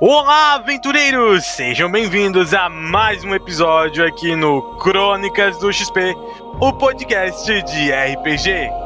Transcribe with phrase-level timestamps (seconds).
[0.00, 1.44] Olá, aventureiros!
[1.44, 6.16] Sejam bem-vindos a mais um episódio aqui no Crônicas do XP,
[6.60, 8.83] o podcast de RPG.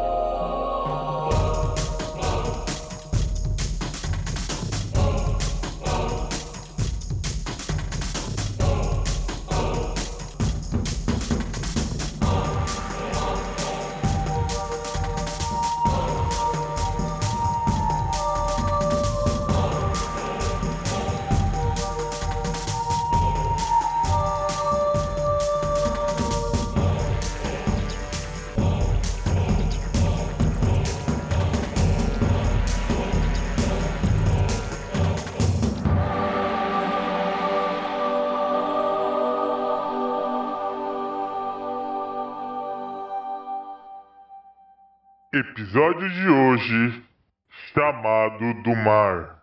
[48.62, 49.38] Do Mar.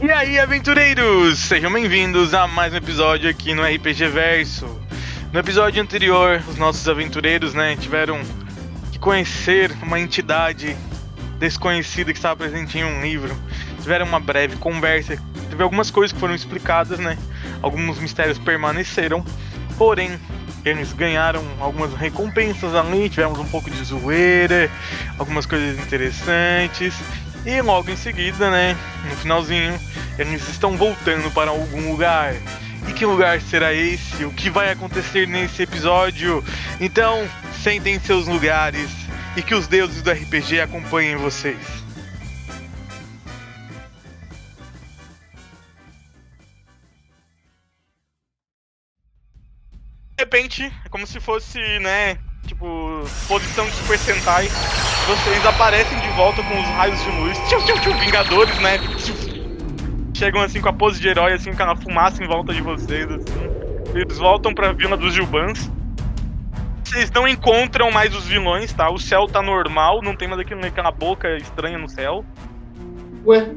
[0.00, 1.38] E aí, aventureiros!
[1.38, 4.66] Sejam bem-vindos a mais um episódio aqui no RPG Verso.
[5.32, 8.20] No episódio anterior, os nossos aventureiros, né, tiveram
[8.92, 10.76] que conhecer uma entidade
[11.38, 13.36] desconhecida que estava presente em um livro.
[13.80, 15.20] Tiveram uma breve conversa.
[15.50, 17.18] Teve algumas coisas que foram explicadas, né?
[17.62, 19.24] Alguns mistérios permaneceram.
[19.76, 20.18] Porém,
[20.68, 24.70] eles ganharam algumas recompensas ali, tivemos um pouco de zoeira,
[25.18, 26.94] algumas coisas interessantes.
[27.46, 28.76] E logo em seguida, né,
[29.08, 29.78] no finalzinho,
[30.18, 32.34] eles estão voltando para algum lugar.
[32.86, 34.24] E que lugar será esse?
[34.24, 36.44] O que vai acontecer nesse episódio?
[36.80, 37.28] Então,
[37.62, 38.90] sentem em seus lugares
[39.36, 41.87] e que os deuses do RPG acompanhem vocês.
[50.18, 52.66] Repente, é como se fosse, né, tipo,
[53.28, 54.48] posição de Super Sentai.
[55.06, 57.38] Vocês aparecem de volta com os raios de luz.
[57.48, 58.78] Tchiu, tchiu, tchiu, Vingadores, né?
[60.14, 63.08] Chegam assim com a pose de herói, assim, com a fumaça em volta de vocês,
[63.10, 63.24] assim.
[63.94, 65.70] Eles voltam pra vila dos Gilbans.
[66.84, 68.90] Vocês não encontram mais os vilões, tá?
[68.90, 72.24] O céu tá normal, não tem mais aquele- aquela boca estranha no céu.
[73.24, 73.48] Ué,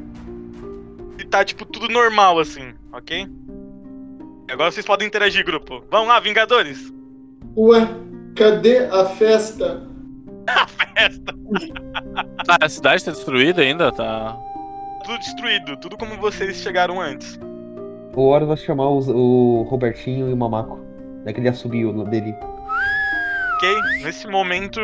[1.17, 3.27] E tá, tipo, tudo normal, assim, ok?
[4.51, 5.83] Agora vocês podem interagir, grupo.
[5.89, 6.91] Vamos lá, Vingadores!
[7.55, 7.87] ué,
[8.35, 9.81] cadê a festa?
[10.95, 11.33] Festa!
[12.49, 13.91] Ah, a cidade tá destruída ainda?
[13.91, 14.37] Tá.
[15.05, 17.39] Tudo destruído, tudo como vocês chegaram antes.
[18.15, 20.79] O Horus vai chamar os- o Robertinho e o Mamaco.
[21.23, 22.35] Daquele assobio dele.
[23.55, 23.75] Ok?
[24.03, 24.79] Nesse momento,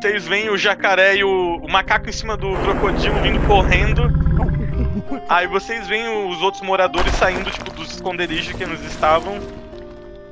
[0.00, 4.02] vocês veem o jacaré e o, o macaco em cima do crocodilo vindo correndo.
[5.28, 9.38] Aí vocês veem os outros moradores saindo, tipo, dos esconderijos que eles estavam.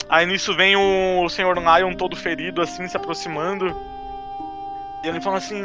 [0.09, 1.55] Aí nisso vem o Sr.
[1.59, 3.75] Lion todo ferido, assim, se aproximando.
[5.03, 5.63] E ele fala assim: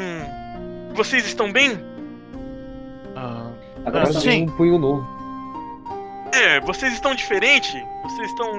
[0.94, 1.78] Vocês estão bem?
[3.16, 3.50] Ah,
[3.84, 4.42] Agora Ah, tem sim.
[4.44, 5.06] um punho novo.
[6.32, 7.74] É, vocês estão diferentes?
[8.04, 8.52] Vocês estão.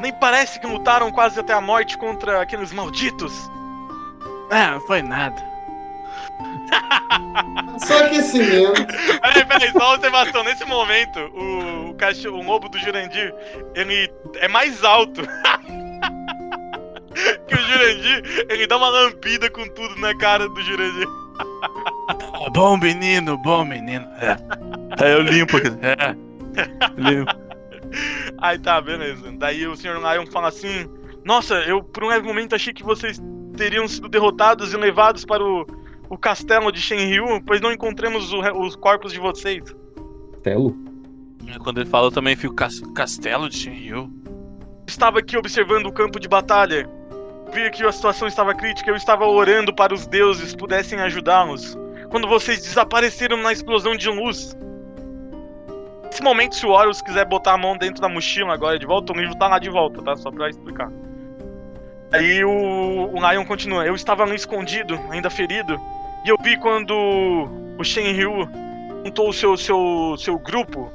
[0.00, 3.32] Nem parece que lutaram quase até a morte contra aqueles malditos.
[4.50, 5.47] ah, não foi nada.
[7.78, 8.86] Só aquecimento.
[9.20, 10.44] Peraí, peraí, só uma observação.
[10.44, 13.34] Nesse momento, o, o, cachorro, o lobo do Jurandir,
[13.74, 15.22] ele é mais alto.
[17.46, 21.08] que o Jurandir, ele dá uma lampida com tudo na cara do Jurandir.
[22.52, 24.06] Bom menino, bom menino.
[24.20, 25.04] É.
[25.04, 25.68] É, eu limpo aqui.
[25.82, 26.16] É.
[26.96, 27.32] Limpo.
[28.38, 29.30] Aí tá, beleza.
[29.32, 29.98] Daí o Sr.
[29.98, 30.88] Lion fala assim:
[31.24, 33.20] Nossa, eu por um leve momento achei que vocês
[33.56, 35.66] teriam sido derrotados e levados para o,
[36.08, 39.62] o castelo de Shenryu, pois não encontramos o os corpos de vocês.
[40.42, 40.76] Telo.
[41.62, 44.10] Quando ele fala, eu também fico cas- castelo de Shinryu.
[44.86, 46.88] estava aqui observando o campo de batalha.
[47.52, 51.76] Vi que a situação estava crítica, eu estava orando para os deuses pudessem ajudá-los.
[52.10, 54.56] Quando vocês desapareceram na explosão de luz.
[56.04, 59.12] Nesse momento, se o Horus quiser botar a mão dentro da mochila agora de volta,
[59.12, 60.16] o livro tá lá de volta, tá?
[60.16, 60.90] Só pra explicar.
[62.12, 63.84] Aí o, o Lion continua.
[63.86, 65.78] Eu estava ali escondido, ainda ferido,
[66.24, 66.94] e eu vi quando
[67.78, 68.48] o Shenryu
[69.04, 70.90] juntou o seu, seu, seu grupo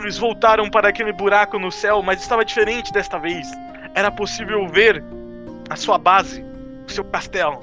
[0.00, 3.46] eles voltaram para aquele buraco no céu, mas estava diferente desta vez.
[3.94, 5.02] Era possível ver
[5.70, 6.44] a sua base,
[6.86, 7.60] o seu castelo.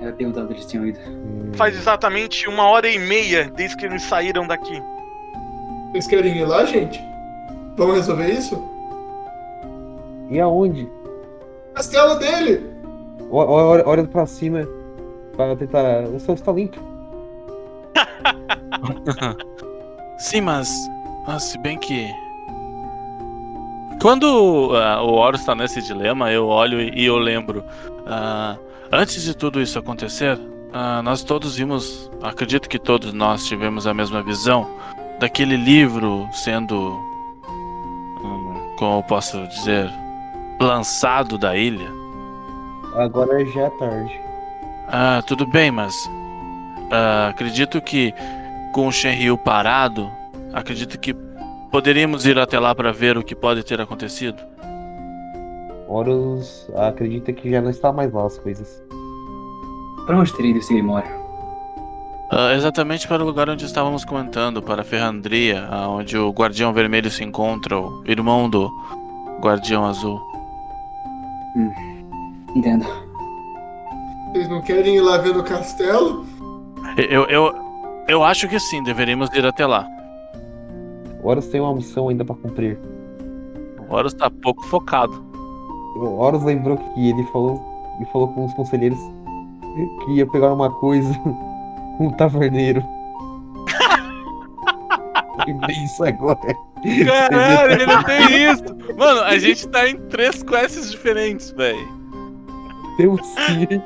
[0.00, 0.98] Era perguntando onde eles tinham ido.
[1.54, 4.80] Faz exatamente uma hora e meia desde que eles saíram daqui.
[5.92, 7.00] Vocês querem ir lá, gente?
[7.76, 8.62] Vamos resolver isso?
[10.30, 10.88] E aonde?
[11.74, 12.66] Castelo dele!
[13.30, 14.66] O- o- Olha, olha pra cima.
[15.58, 16.04] Tentar.
[16.04, 16.78] O céu está limpo.
[20.18, 20.70] Sim, mas.
[21.26, 22.10] mas se bem que.
[24.00, 27.64] Quando ah, o Horus está nesse dilema, eu olho e, e eu lembro.
[28.06, 28.56] ah,
[28.90, 30.38] antes de tudo isso acontecer,
[30.72, 34.66] ah, nós todos vimos, acredito que todos nós tivemos a mesma visão
[35.20, 36.76] daquele livro sendo,
[37.46, 39.90] hum, como eu posso dizer,
[40.60, 41.90] lançado da ilha.
[42.94, 44.21] Agora já é tarde.
[44.94, 45.94] Ah, tudo bem, mas
[46.90, 48.12] ah, acredito que
[48.74, 50.10] com o Shenryu parado,
[50.52, 51.14] acredito que
[51.70, 54.36] poderíamos ir até lá para ver o que pode ter acontecido.
[55.88, 58.82] Horus acredita que já não está mais lá as coisas.
[60.04, 61.10] Pra onde teria ido esse Grimório?
[62.30, 67.10] Ah, exatamente para o lugar onde estávamos comentando, para Ferrandria, ah, onde o Guardião Vermelho
[67.10, 68.70] se encontra, o irmão do
[69.40, 70.20] Guardião Azul.
[72.54, 73.01] Entendo.
[74.32, 76.24] Vocês não querem ir lá ver no castelo?
[76.96, 77.54] Eu, eu,
[78.08, 79.86] eu acho que sim, deveríamos ir até lá.
[81.22, 82.78] Horus tem uma missão ainda pra cumprir.
[83.78, 85.12] O Horus está pouco focado.
[85.96, 87.62] O Horus lembrou que ele falou,
[87.96, 88.98] ele falou com os conselheiros
[90.04, 91.12] que ia pegar uma coisa
[91.98, 92.82] com o taverneiro.
[95.46, 96.56] Lembrei isso agora.
[97.04, 98.64] Caralho, ele não tem isso!
[98.96, 101.86] Mano, a gente tá em três quests diferentes, velho.
[102.96, 103.80] Temos que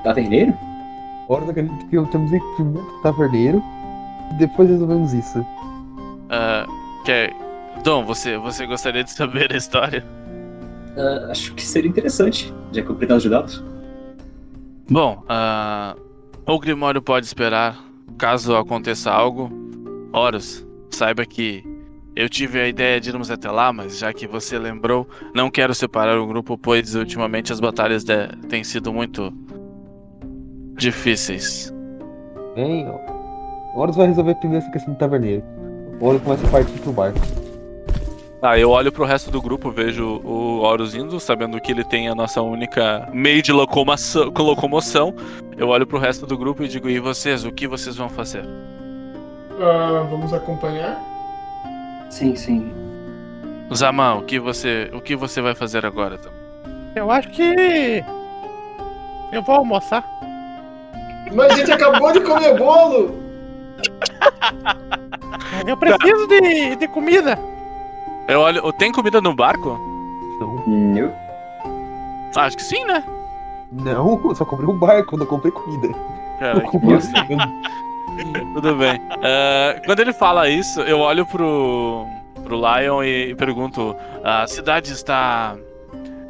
[0.00, 0.04] ir.
[0.04, 0.54] Taverneiro?
[1.28, 3.62] Horus acredita que temos que ir primeiro pro taverneiro
[4.32, 5.44] e depois resolvemos isso.
[6.28, 6.66] Ah,
[7.04, 7.32] quer...
[7.84, 10.04] Dom, você, você gostaria de saber a história?
[10.96, 13.64] Ah, acho que seria interessante, já que eu pretendo ajudá-los.
[14.90, 15.94] Bom, ah,
[16.46, 17.78] o Grimório pode esperar.
[18.18, 19.50] Caso aconteça algo,
[20.12, 21.64] Horus, saiba que
[22.14, 25.72] eu tive a ideia de irmos até lá, mas já que você lembrou, não quero
[25.74, 29.32] separar o grupo, pois ultimamente as batalhas de- têm sido muito
[30.80, 31.72] difíceis.
[32.54, 32.88] Bem,
[33.74, 35.44] Horus vai resolver primeiro essa questão do taverneiro.
[36.00, 37.20] Horus começa a partir pro barco.
[38.42, 42.08] Ah, eu olho pro resto do grupo, vejo o Horus indo, sabendo que ele tem
[42.08, 44.32] a nossa única meio de locomoção.
[44.36, 45.14] locomoção.
[45.58, 48.44] Eu olho pro resto do grupo e digo: e vocês, o que vocês vão fazer?
[49.60, 50.98] Ah, vamos acompanhar?
[52.08, 52.72] Sim, sim.
[53.74, 56.18] Zaman, o que você, o que você vai fazer agora?
[56.96, 58.02] Eu acho que.
[59.30, 60.02] Eu vou almoçar.
[61.32, 63.14] Mas a gente acabou de comer bolo!
[65.66, 67.38] Eu preciso de, de comida.
[68.28, 68.72] Eu olho.
[68.72, 69.78] Tem comida no barco?
[70.40, 71.12] Não.
[72.36, 73.04] Ah, acho que sim, né?
[73.72, 75.88] não, eu só comprei um barco, não comprei comida.
[76.38, 77.12] Cara, Eu comprei assim.
[78.54, 79.00] tudo bem.
[79.22, 82.06] Ah, quando ele fala isso, eu olho pro,
[82.42, 83.94] pro Lion e, e pergunto:
[84.24, 85.56] a cidade está.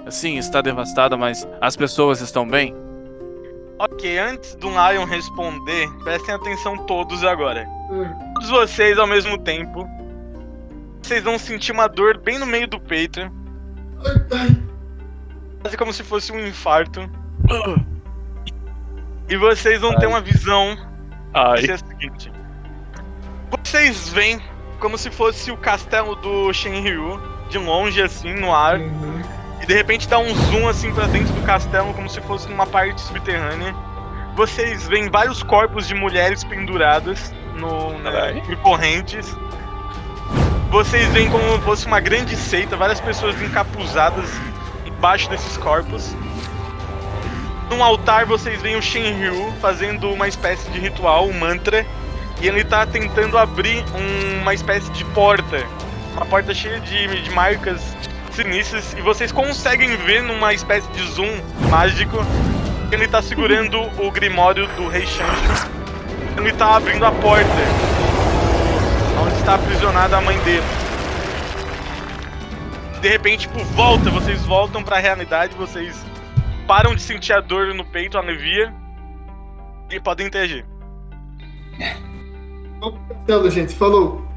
[0.09, 2.75] Sim, está devastada, mas as pessoas estão bem?
[3.81, 7.67] Ok, antes do Lion responder, prestem atenção todos agora.
[7.91, 8.05] Hum.
[8.35, 9.89] Todos vocês ao mesmo tempo.
[11.03, 13.21] Vocês vão sentir uma dor bem no meio do peito.
[13.21, 14.63] Ai, ai.
[15.63, 17.01] Quase como se fosse um infarto.
[19.27, 20.77] E vocês vão ter uma visão
[21.33, 21.63] Ai.
[21.63, 22.31] que é a seguinte.
[23.65, 24.39] Vocês veem
[24.79, 27.19] como se fosse o castelo do Shenryu,
[27.49, 28.79] de longe assim, no ar.
[28.79, 29.40] Uhum.
[29.61, 32.67] E de repente dá um zoom assim pra dentro do castelo, como se fosse numa
[32.67, 33.75] parte subterrânea.
[34.35, 39.37] Vocês veem vários corpos de mulheres penduradas no, né, em correntes.
[40.71, 44.31] Vocês veem como fosse uma grande seita, várias pessoas encapuzadas
[44.87, 46.15] embaixo desses corpos.
[47.69, 51.85] Num altar vocês veem o Shenryu fazendo uma espécie de ritual, um mantra,
[52.41, 55.65] e ele tá tentando abrir um- uma espécie de porta.
[56.15, 57.97] Uma porta cheia de, de marcas
[58.43, 62.17] sinistras, e vocês conseguem ver numa espécie de zoom mágico
[62.91, 65.71] ele tá segurando o Grimório do Rei Shancho.
[66.37, 67.49] Ele tá abrindo a porta
[69.23, 70.65] onde está aprisionada a mãe dele.
[73.01, 76.05] De repente, tipo, volta, vocês voltam pra realidade, vocês
[76.67, 78.75] param de sentir a dor no peito, a alivia,
[79.91, 80.65] e podem interagir.
[83.09, 83.75] Castelo, gente.
[83.75, 84.30] Falou.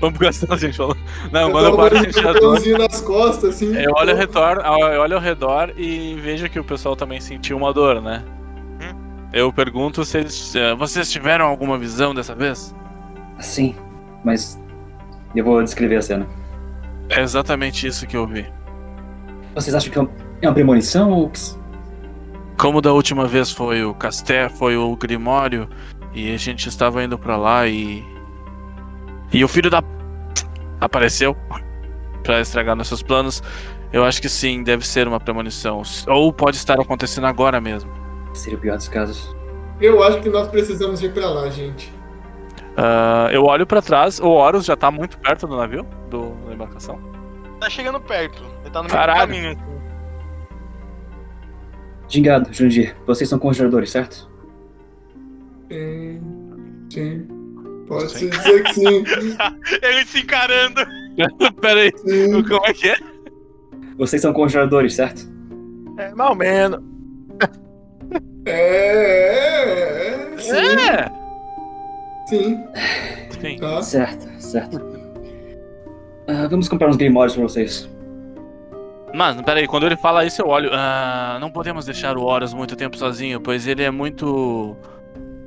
[0.00, 0.76] Vamos pro castelo, gente.
[0.76, 0.96] Falou.
[1.30, 2.40] Não, Eu quando eu paro com de um sentir a dor.
[2.40, 3.76] botãozinho nas costas, assim.
[3.76, 4.62] Eu olho ao redor,
[4.94, 8.24] eu olho ao redor e vejo que o pessoal também sentiu uma dor, né?
[8.80, 8.96] Hum.
[9.32, 12.74] Eu pergunto se eles, eh, vocês tiveram alguma visão dessa vez?
[13.38, 13.74] Sim,
[14.24, 14.60] mas
[15.34, 16.26] eu vou descrever a cena.
[17.08, 18.46] É exatamente isso que eu vi.
[19.54, 21.30] Vocês acham que é é uma premonição ou.
[22.56, 25.68] Como da última vez foi o Casté, foi o Grimório
[26.14, 28.04] e a gente estava indo pra lá e
[29.32, 29.82] e o filho da
[30.80, 31.36] apareceu
[32.22, 33.42] pra estragar nossos planos.
[33.92, 37.90] Eu acho que sim, deve ser uma premonição ou pode estar acontecendo agora mesmo.
[38.32, 39.34] seria o pior dos casos?
[39.80, 41.92] Eu acho que nós precisamos ir pra lá, gente.
[42.76, 46.54] Ah, eu olho pra trás, o Horus já tá muito perto do navio, do, da
[46.54, 47.00] embarcação.
[47.60, 48.44] Tá chegando perto.
[48.62, 49.20] Ele tá no meio Caralho.
[49.20, 49.58] do caminho.
[52.08, 54.30] Gingado, Jundir, vocês são conjuradores, certo?
[55.70, 56.20] Sim.
[56.90, 57.39] Sim.
[57.90, 58.18] Pode Sim.
[58.18, 59.04] se dizer que sim.
[59.82, 60.80] Ele se encarando.
[61.60, 62.42] Pera aí, sim.
[62.44, 62.96] como é que é?
[63.98, 65.28] Vocês são conjuradores, certo?
[65.98, 66.80] É, mal menos.
[68.46, 70.38] É, é, é.
[70.38, 70.54] Sim.
[70.54, 71.10] É!
[72.28, 72.64] Sim.
[73.40, 73.56] Sim.
[73.58, 73.82] Tá.
[73.82, 74.80] Certo, certo.
[76.28, 77.90] Ah, vamos comprar uns Grimórios pra vocês.
[79.12, 80.70] Mas, peraí, quando ele fala isso eu olho.
[80.72, 84.76] Ah, não podemos deixar o Horus muito tempo sozinho, pois ele é muito.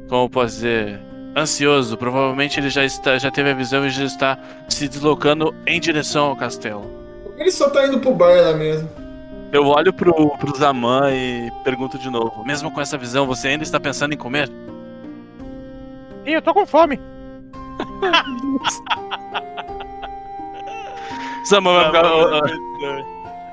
[0.09, 1.12] Como eu posso dizer?
[1.35, 1.97] Ansioso.
[1.97, 4.37] Provavelmente ele já, está, já teve a visão e já está
[4.69, 6.89] se deslocando em direção ao castelo.
[7.37, 8.89] Ele só tá indo pro bar lá mesmo.
[9.51, 13.63] Eu olho pro, pro Zaman e pergunto de novo: mesmo com essa visão, você ainda
[13.63, 14.49] está pensando em comer?
[16.25, 16.99] Ih, eu tô com fome.
[21.45, 22.03] Zaman vai ficar.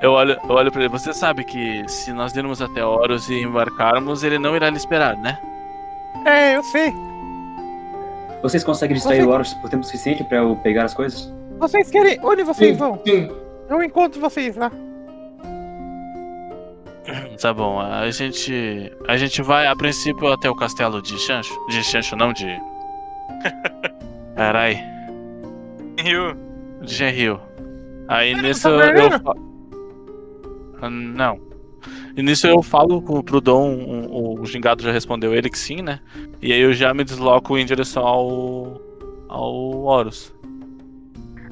[0.00, 0.88] Eu olho, eu olho pra ele.
[0.88, 5.16] Você sabe que se nós irmos até Horus e embarcarmos, ele não irá lhe esperar,
[5.16, 5.38] né?
[6.24, 6.94] É, eu sei.
[8.42, 11.32] Vocês conseguem distrair Você- o Horus por tempo suficiente pra eu pegar as coisas?
[11.58, 12.18] Vocês querem.
[12.22, 13.00] Onde vocês Sim, vão?
[13.06, 13.28] sim.
[13.68, 14.70] Eu encontro vocês lá.
[17.40, 18.92] Tá bom, a gente.
[19.08, 21.54] A gente vai a princípio até o castelo de Chancho.
[21.68, 22.46] De Chancho não, de.
[24.36, 24.82] Carai.
[25.98, 26.36] Rio.
[26.82, 27.38] De Genril.
[28.08, 29.34] Aí nisso tá
[30.80, 30.90] eu.
[30.90, 31.38] Não.
[32.16, 33.74] E nisso eu falo com- pro Dom,
[34.08, 36.00] o, o gingado já respondeu ele que sim, né?
[36.42, 38.80] E aí eu já me desloco em direção ao.
[39.28, 40.32] ao Horus.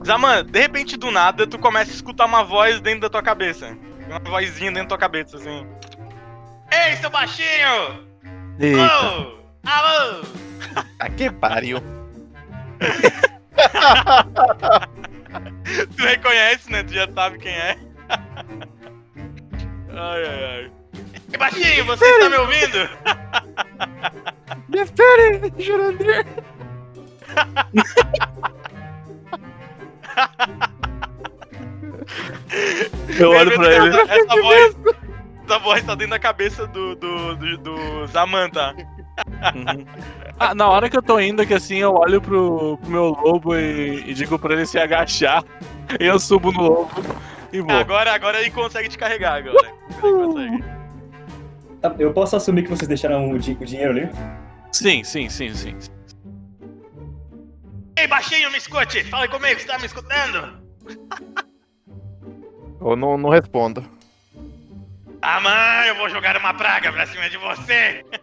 [0.05, 3.77] Zaman, de repente do nada tu começa a escutar uma voz dentro da tua cabeça.
[4.09, 5.67] Uma vozinha dentro da tua cabeça, assim.
[6.73, 8.07] Ei, seu baixinho!
[8.59, 8.87] Eita.
[8.87, 9.39] Alô!
[9.65, 10.23] Alô!
[11.01, 11.79] Ah, que pariu.
[15.97, 16.83] Tu reconhece, né?
[16.83, 17.77] Tu já sabe quem é.
[19.91, 20.71] Ai, ai, ai.
[21.33, 22.89] Ei, baixinho, você está me ouvindo?
[24.69, 26.27] Me espere, Jurandir.
[33.19, 33.97] Eu olho pra ele.
[33.97, 34.77] Essa, voz,
[35.45, 38.75] essa voz tá dentro da cabeça do, do, do, do Zaman, tá?
[39.55, 39.87] Uhum.
[40.39, 43.57] Ah, na hora que eu tô indo aqui assim, eu olho pro, pro meu lobo
[43.57, 45.43] e, e digo pra ele se agachar.
[45.99, 46.91] E eu subo no lobo
[47.53, 47.71] e vou.
[47.71, 49.73] Agora, agora ele consegue te carregar agora.
[50.01, 50.65] Consegue.
[51.81, 54.09] Tá, eu posso assumir que vocês deixaram o, di- o dinheiro ali?
[54.73, 55.77] Sim, sim, sim, sim.
[57.97, 59.03] Ei, baixinho, me escute!
[59.05, 60.59] Fala comigo, você tá me escutando?
[62.81, 63.85] Eu não, não respondo.
[65.21, 68.05] Ah, mãe, eu vou jogar uma praga pra cima de você!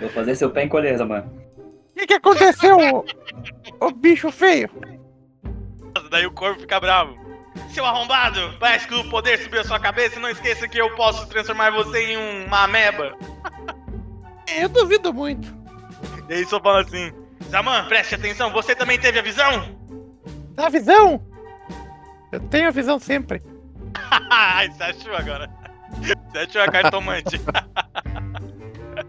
[0.00, 1.24] Vou fazer seu pé encolher, Zaman.
[2.00, 3.04] O que, que aconteceu, ô,
[3.86, 4.70] ô bicho feio?
[6.10, 7.14] Daí o corpo fica bravo.
[7.74, 11.28] Seu arrombado, parece que o poder subiu a sua cabeça não esqueça que eu posso
[11.28, 13.14] transformar você em um- uma ameba.
[14.56, 15.46] Eu duvido muito.
[16.28, 17.12] E aí só fala assim:
[17.50, 19.68] Zaman, preste atenção, você também teve a visão?
[20.56, 21.22] A visão?
[22.32, 23.42] Eu tenho a visão sempre.
[24.72, 25.50] Você achou agora?
[26.32, 27.38] Você achou a cartomante?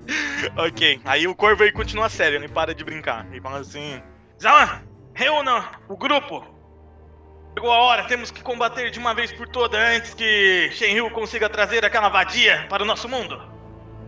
[0.57, 3.25] ok, aí o corvo aí continua sério, ele para de brincar.
[3.31, 4.01] Ele fala assim:
[4.41, 4.81] Zaman,
[5.13, 6.45] reúna o grupo.
[7.53, 11.49] Chegou a hora, temos que combater de uma vez por toda antes que Shenryu consiga
[11.49, 13.41] trazer aquela vadia para o nosso mundo.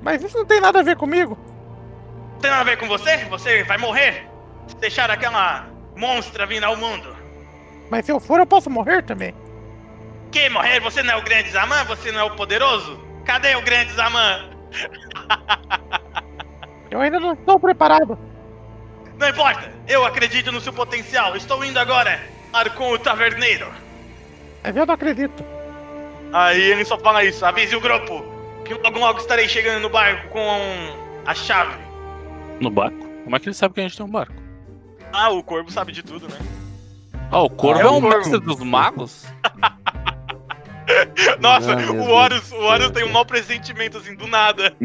[0.01, 1.37] Mas isso não tem nada a ver comigo.
[2.33, 3.17] Não tem nada a ver com você?
[3.25, 4.27] Você vai morrer
[4.67, 7.15] se deixar aquela monstra vir ao mundo.
[7.89, 9.35] Mas se eu for, eu posso morrer também.
[10.31, 10.79] Que morrer?
[10.79, 11.83] Você não é o grande Zaman?
[11.85, 12.99] Você não é o poderoso?
[13.25, 14.52] Cadê o grande Zaman?
[16.91, 18.17] Eu ainda não estou preparado.
[19.17, 21.35] Não importa, eu acredito no seu potencial.
[21.35, 22.19] Estou indo agora
[22.51, 23.67] falar com o taverneiro.
[24.63, 25.43] Mas eu não acredito.
[26.31, 28.23] Aí ele só fala isso, avise o grupo
[28.65, 30.39] que logo logo estarei chegando no barco com
[31.25, 31.77] a chave.
[32.59, 32.97] No barco?
[33.23, 34.33] Como é que ele sabe que a gente tem um barco?
[35.11, 36.37] Ah, o corvo sabe de tudo, né?
[37.31, 38.17] Ah, o corvo É é, o um corvo.
[38.17, 39.25] mestre dos magos?
[41.39, 44.73] Nossa, Ah, o Horus, o Horus tem um mau pressentimento assim, do nada.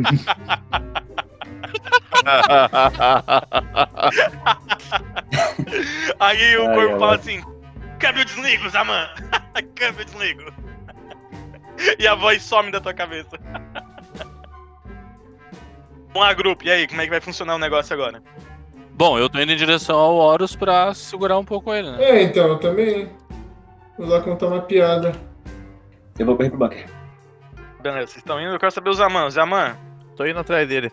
[6.20, 7.18] Aí o Ai, corvo ai, fala ai.
[7.18, 7.40] assim:
[7.98, 9.08] câmbio desligo, Zaman!
[9.74, 10.52] câmbio desligo.
[11.98, 13.38] e a voz some da tua cabeça.
[16.08, 18.22] Vamos lá, grupo, e aí, como é que vai funcionar o negócio agora?
[18.94, 22.02] Bom, eu tô indo em direção ao Horus pra segurar um pouco ele, né?
[22.02, 23.08] É, então, eu também.
[23.96, 25.12] Vou lá contar uma piada.
[26.18, 26.86] Eu vou correr pro bunker.
[27.80, 29.30] Beleza, vocês estão indo, eu quero saber o Zaman.
[29.30, 29.76] Zaman,
[30.16, 30.90] Tô indo atrás dele.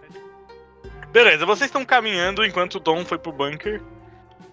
[1.12, 3.82] beleza, vocês estão caminhando enquanto o Dom foi pro bunker.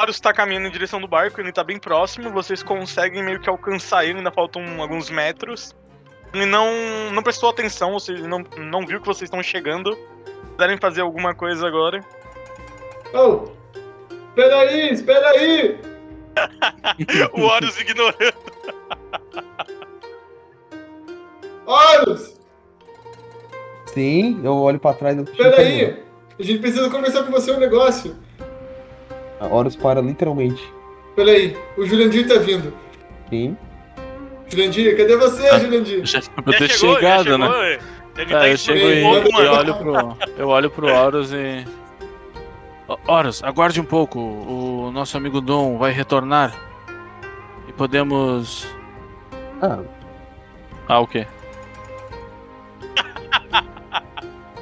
[0.00, 3.50] Horus tá caminhando em direção do barco, ele tá bem próximo, vocês conseguem meio que
[3.50, 5.76] alcançar ele, ainda faltam alguns metros.
[6.32, 6.66] Ele não,
[7.12, 9.96] não prestou atenção, ou seja, ele não, não viu que vocês estão chegando.
[10.56, 12.02] Devem fazer alguma coisa agora.
[13.12, 13.50] Oh!
[14.30, 15.78] Espera aí, espera aí!
[17.34, 18.52] o Horus ignorando.
[21.66, 22.40] Horus!
[23.86, 26.02] Sim, eu olho pra trás e Espera aí!
[26.38, 28.16] A gente precisa conversar com você um negócio.
[29.38, 30.62] A Horus para literalmente.
[31.10, 32.72] Espera aí, o Jurandir tá vindo.
[33.28, 33.56] Sim.
[34.48, 35.58] Jurandir, cadê você, Ah.
[35.58, 36.04] Jurandir?
[36.06, 37.46] Já pra ter chegou, chegado, já né?
[37.46, 37.78] chegou, é.
[38.18, 40.16] Ele tá É, eu chego e, do e olho pro.
[40.38, 41.64] Eu olho pro Horus e.
[43.06, 44.18] Horus, aguarde um pouco.
[44.18, 46.54] O nosso amigo Dom vai retornar.
[47.68, 48.66] E podemos.
[49.62, 49.78] Ah,
[50.88, 51.26] Ah, o quê?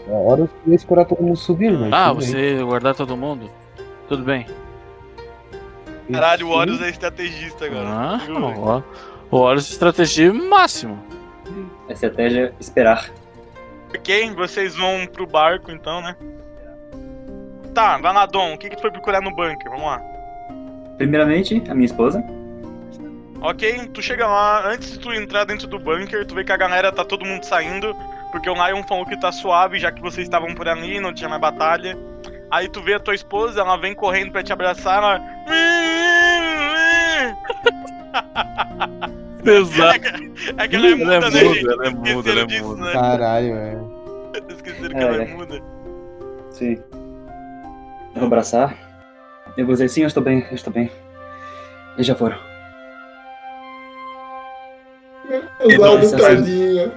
[0.08, 1.92] A Horus ia esperar todo mundo subir, mas.
[1.92, 2.28] Ah, tudo bem.
[2.28, 3.50] você guardar todo mundo?
[4.08, 4.46] Tudo bem.
[6.10, 6.50] Caralho, o.
[6.50, 7.88] Horus é estrategista agora.
[7.88, 8.20] Ah,
[8.56, 8.82] ó.
[9.30, 10.98] O Horus estratégia máximo.
[11.88, 13.10] A estratégia é esperar.
[13.94, 16.16] Ok, vocês vão pro barco então, né?
[17.74, 18.54] Tá, vai lá, Dom.
[18.54, 19.70] O que, que tu foi procurar no bunker?
[19.70, 20.00] Vamos lá.
[20.96, 22.22] Primeiramente, a minha esposa.
[23.40, 26.56] Ok, tu chega lá, antes de tu entrar dentro do bunker, tu vê que a
[26.56, 27.96] galera tá todo mundo saindo,
[28.30, 31.28] porque o Lion falou que tá suave, já que vocês estavam por ali, não tinha
[31.28, 31.96] mais batalha.
[32.50, 35.20] Aí tu vê a tua esposa, ela vem correndo pra te abraçar, ela.
[39.44, 40.08] Exato.
[40.58, 41.68] É que ela é muda, Ela é né, muda, gente?
[41.68, 42.84] ela é muda, ela é disso, muda.
[42.84, 42.92] né?
[42.92, 44.00] Caralho, velho.
[44.50, 45.26] Esqueceram que É, ela é é.
[45.34, 45.60] muda.
[46.50, 46.82] Sim.
[48.14, 48.74] Eu vou abraçar.
[49.56, 50.90] Eu vou dizer, sim, eu estou bem, eu estou bem.
[51.94, 52.36] Eles já foram.
[55.64, 56.92] Usado Nossa, tadinha.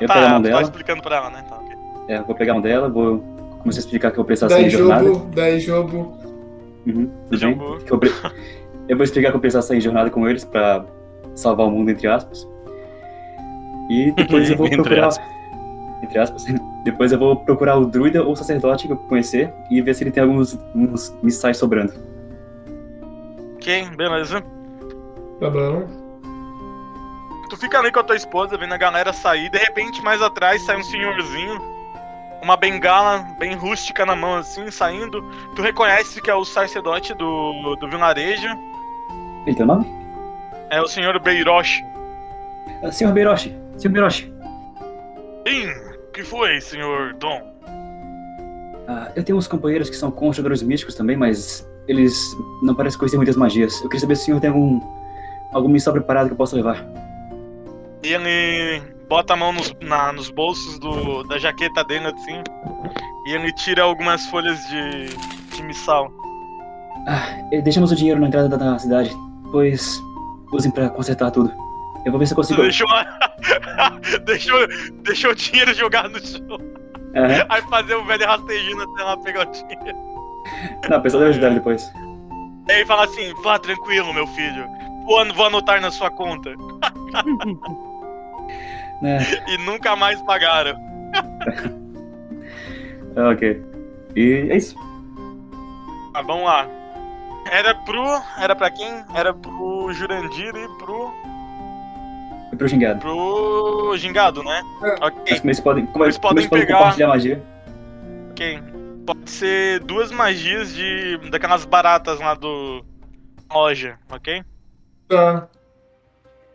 [0.00, 1.44] Eu pego a Tá, mão tu tá dela, explicando pra ela, né?
[1.48, 1.76] Tá, ok.
[2.08, 3.22] é, eu vou pegar a mão dela, vou
[3.60, 5.04] começar a explicar que eu sair Daí de jornada.
[5.04, 6.18] jogo, daí jogo.
[6.86, 7.10] Uhum.
[7.84, 8.12] Que eu, pre-
[8.88, 10.84] eu vou explicar que eu preciso sair de jornada com eles pra
[11.34, 12.48] salvar o mundo, entre aspas.
[13.90, 15.08] E depois eu vou Entre procurar.
[15.08, 15.26] aspas.
[16.02, 16.44] Entre aspas.
[16.84, 20.10] Depois eu vou procurar o druida ou sacerdote que eu conhecer e ver se ele
[20.12, 21.92] tem alguns uns missais sobrando.
[23.56, 24.40] Ok, beleza.
[25.40, 25.86] Tá bom.
[27.48, 30.62] Tu fica ali com a tua esposa, vendo a galera sair, de repente mais atrás
[30.62, 31.60] sai um senhorzinho,
[32.42, 35.22] uma bengala bem rústica na mão assim, saindo.
[35.56, 38.48] Tu reconhece que é o sacerdote do, do vilarejo,
[39.46, 39.86] Ele tem nome?
[40.70, 41.82] é o senhor Beiroshi.
[42.82, 43.56] Ah, Senhor Beiroshi.
[43.78, 44.32] Senhor Beiroshi.
[45.46, 45.66] Sim,
[46.12, 47.40] que foi, senhor Dom?
[48.86, 53.16] Ah, eu tenho uns companheiros que são conjuradores místicos também, mas eles não parecem conhecer
[53.16, 53.80] muitas magias.
[53.80, 54.80] Eu queria saber se o senhor tem algum.
[55.52, 56.84] algum missal preparado que eu possa levar.
[58.08, 62.42] E ele bota a mão nos, na- nos bolsos do, da jaqueta dele assim,
[63.26, 65.08] e ele tira algumas folhas de,
[65.54, 66.10] de missal.
[67.06, 69.14] Ah, eh, deixamos o dinheiro na entrada da, da cidade,
[69.52, 70.00] pois
[70.52, 71.52] usem pra consertar tudo.
[72.06, 72.62] Eu vou ver se eu consigo.
[72.62, 72.86] deixou,
[74.24, 74.58] deixou,
[75.02, 76.58] deixou o dinheiro jogado no chão.
[77.50, 79.98] Aí fazer o velho rastejando até lá pegar o dinheiro.
[80.88, 81.92] Não, pessoal, eu ajudar ele depois.
[82.70, 84.66] Aí ele fala assim, vá tranquilo, meu filho.
[85.04, 86.54] Vou, vou anotar na sua conta.
[89.02, 90.76] É, E nunca mais pagaram.
[93.32, 93.62] ok.
[94.16, 94.76] E é isso.
[96.12, 96.66] Tá, vamos lá.
[97.50, 98.04] Era pro.
[98.38, 99.04] Era pra quem?
[99.14, 101.10] Era pro Jurandir e pro.
[102.48, 103.00] Foi pro gingado.
[103.00, 104.62] pro Gingado, né?
[104.82, 105.04] É.
[105.06, 105.86] Ok, Acho que eles podem.
[105.86, 107.42] Como Eles eles, podem eles podem pegar- compartilhar magia.
[108.30, 108.62] ok.
[109.06, 111.18] Pode ser duas magias de.
[111.30, 112.84] daquelas baratas lá do.
[113.50, 114.42] loja, ok?
[115.08, 115.48] Tá.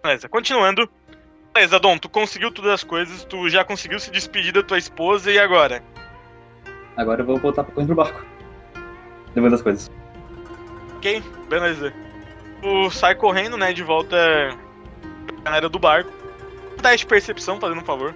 [0.04, 0.88] Beleza, continuando.
[1.54, 5.32] Beleza, Dom, tu conseguiu todas as coisas, tu já conseguiu se despedir da tua esposa
[5.32, 5.84] e agora?
[6.98, 8.26] Agora eu vou voltar pra correndo pro barco.
[9.36, 9.92] Levando as coisas.
[10.98, 11.94] Ok, beleza.
[12.62, 14.18] Tu sai correndo, né, de volta
[15.28, 16.12] pra galera do barco.
[16.82, 18.16] Teste de percepção, fazendo um favor.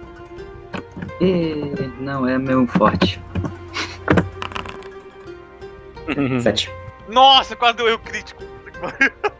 [2.00, 3.20] não é meu forte.
[6.42, 6.70] Sete.
[7.08, 8.42] Nossa, quase deu erro crítico.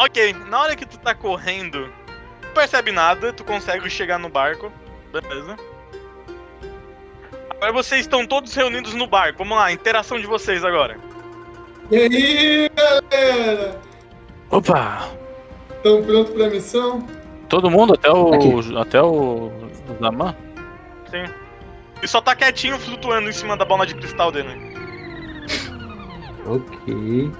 [0.00, 1.92] Ok, na hora que tu tá correndo,
[2.48, 4.72] tu percebe nada, tu consegue chegar no barco.
[5.12, 5.56] Beleza.
[7.50, 9.38] Agora vocês estão todos reunidos no barco.
[9.38, 10.98] Vamos lá, interação de vocês agora.
[11.90, 13.80] E aí, galera?
[14.50, 15.08] Opa!
[15.76, 17.06] Estão prontos pra missão?
[17.48, 18.34] Todo mundo, até o.
[18.34, 18.76] Aqui.
[18.76, 19.50] Até o.
[19.50, 20.34] o Zaman?
[21.10, 21.24] Sim.
[22.02, 24.48] E só tá quietinho flutuando em cima da bola de cristal dele.
[26.46, 27.32] Ok.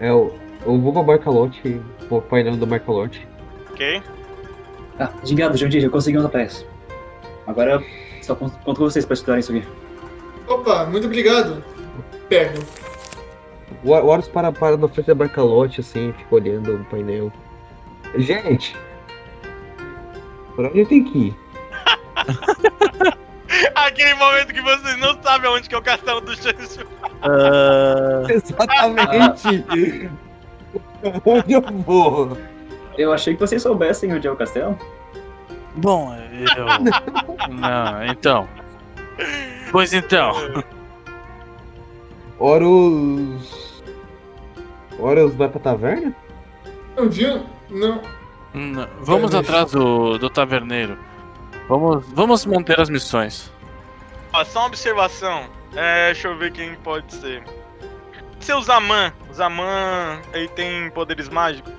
[0.00, 3.26] É, eu, eu vou pra Barcalote, pro painel da Barcalote.
[3.74, 4.02] Ok?
[4.98, 6.64] Ah, gingado, Jandir, eu consegui uma peça.
[7.46, 7.82] Agora
[8.22, 9.66] só conto conto com vocês pra estudar isso aqui.
[10.48, 11.62] Opa, muito obrigado.
[12.28, 12.58] Pego.
[13.82, 17.32] O Hor- o Horus para, para na frente da barcalote, assim, fica olhando o painel.
[18.16, 18.76] Gente!
[20.54, 21.36] Por onde eu tenho que ir?
[23.74, 26.86] Aquele momento que vocês não sabem aonde que é o castelo do Chanchu.
[27.22, 29.66] Ah, Exatamente!
[31.26, 32.38] onde eu vou?
[32.96, 34.78] Eu achei que vocês soubessem onde é o castelo.
[35.76, 36.14] bom,
[36.56, 36.66] eu.
[37.54, 38.48] Não, então.
[39.72, 40.32] Pois então.
[42.38, 43.82] Horus.
[44.98, 46.14] Horus vai pra taverna?
[46.96, 47.44] Não viu?
[47.70, 48.00] Não.
[48.54, 50.98] N- Vamos deixa- atrás do, do taverneiro.
[51.68, 53.50] Vamos, vamos manter as missões.
[54.46, 55.44] Só uma observação.
[55.74, 57.42] É, deixa eu ver quem pode ser.
[58.40, 59.12] Seu Zaman.
[59.30, 61.72] O Zaman, ele tem poderes mágicos.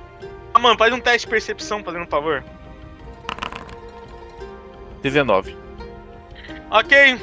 [0.55, 2.41] Zaman, faz um teste de percepção, fazendo um favor.
[5.01, 5.57] 19.
[6.71, 7.19] Ok.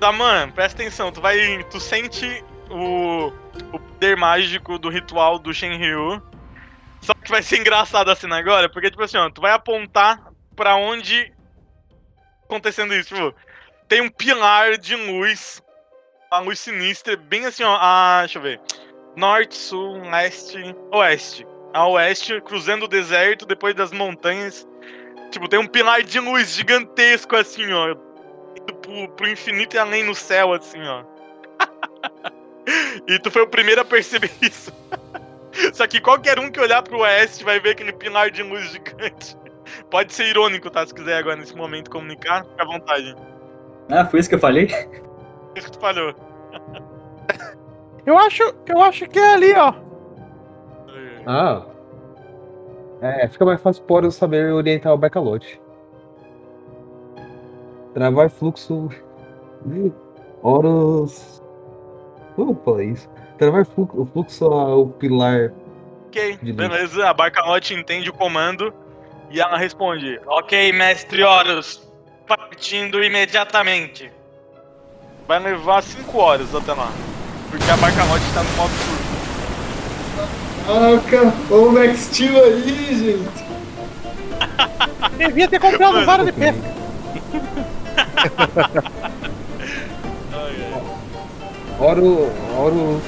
[0.00, 1.12] Zaman, presta atenção.
[1.12, 1.62] Tu vai.
[1.64, 3.30] Tu sente o.
[3.72, 6.22] O poder mágico do ritual do Shenryu.
[7.02, 10.32] Só que vai ser engraçado a cena agora, porque, tipo assim, ó, tu vai apontar
[10.56, 11.30] pra onde.
[12.44, 13.34] Acontecendo isso, tipo.
[13.86, 15.62] Tem um pilar de luz.
[16.32, 17.76] Uma luz sinistra, bem assim, ó.
[17.78, 18.60] A, deixa eu ver.
[19.14, 21.46] Norte, sul, leste, oeste.
[21.72, 24.66] A oeste, cruzando o deserto, depois das montanhas.
[25.30, 27.94] Tipo, tem um pilar de luz gigantesco, assim, ó
[28.62, 31.04] indo pro, pro infinito e além no céu, assim, ó.
[33.06, 34.72] e tu foi o primeiro a perceber isso.
[35.74, 39.36] Só que qualquer um que olhar pro oeste vai ver aquele pilar de luz gigante.
[39.90, 40.86] Pode ser irônico, tá?
[40.86, 43.14] Se quiser agora nesse momento comunicar, fica à vontade.
[43.90, 44.66] Ah, foi isso que eu falei?
[45.54, 46.14] Isso que tu falhou.
[48.04, 49.74] Eu acho, eu acho que é ali, ó.
[51.26, 51.62] Ah.
[53.00, 55.60] É, fica mais fácil por eu saber orientar o barcalote.
[57.94, 58.88] Travar fluxo.
[60.42, 61.42] Horus.
[62.34, 63.08] Como falar isso?
[63.38, 65.52] Travar fluxo, o fluxo ao pilar.
[66.08, 67.08] Ok, beleza.
[67.08, 68.72] A Barcalote entende o comando
[69.30, 71.82] e ela responde: Ok, mestre Horus,
[72.26, 74.12] partindo imediatamente.
[75.26, 76.92] Vai levar 5 horas até lá.
[77.50, 78.72] Porque a Barcalote tá no modo
[80.68, 83.42] Ah, cara, olha o Max Steel aí, gente.
[85.18, 86.06] Devia ter comprado Mano.
[86.06, 86.72] vara de pesca.
[91.78, 92.28] Horus.
[92.56, 93.02] Horus.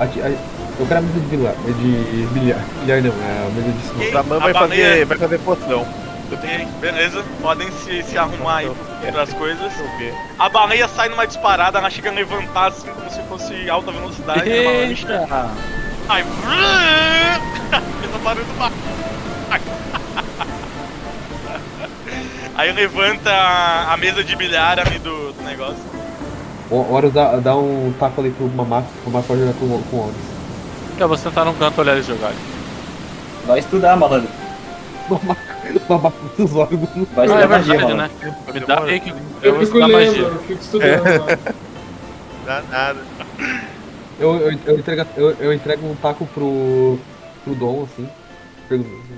[0.00, 1.54] ati- a- Eu quero a mesa de bilhar.
[1.54, 2.58] De bilhar.
[2.82, 5.86] Bilhar não, é a mesa de Ok, O Raman a vai fazer, vai fazer poção.
[6.30, 7.22] Eu tenho Ok, beleza.
[7.42, 8.70] Podem se, se arrumar aí
[9.10, 9.72] para as coisas.
[9.98, 10.14] ver.
[10.38, 14.50] A baleia sai numa disparada, ela chega a levantar assim como se fosse alta velocidade,
[14.50, 14.72] é uma
[16.08, 16.24] Aí.
[18.00, 18.72] Fez um barulho do mar.
[22.54, 23.30] Aí levanta
[23.88, 25.82] a, mesa de bilhar ali do, do negócio.
[26.70, 29.96] O Horus dá, dá um taco ali pro Mamaco, o Mamaco pode jogar com, com
[29.96, 30.14] o Horus.
[30.98, 32.36] Eu vou sentar num canto olhar eles jogarem.
[33.46, 34.28] Vai estudar, malandro.
[35.08, 35.40] Mamaco,
[35.88, 36.88] Mamaco dos órgãos.
[37.14, 38.18] Vai Ah, estudar é magia, verdade, malandro.
[38.28, 38.34] né?
[38.52, 40.22] Me dá aí que eu Eu vou estudar lendo, magia.
[40.22, 41.02] eu fico estudando.
[41.26, 41.38] lá.
[42.46, 43.00] Dá nada.
[44.18, 46.98] Eu, eu, eu, entrego, eu, eu entrego um taco pro,
[47.44, 48.08] pro Dom, assim.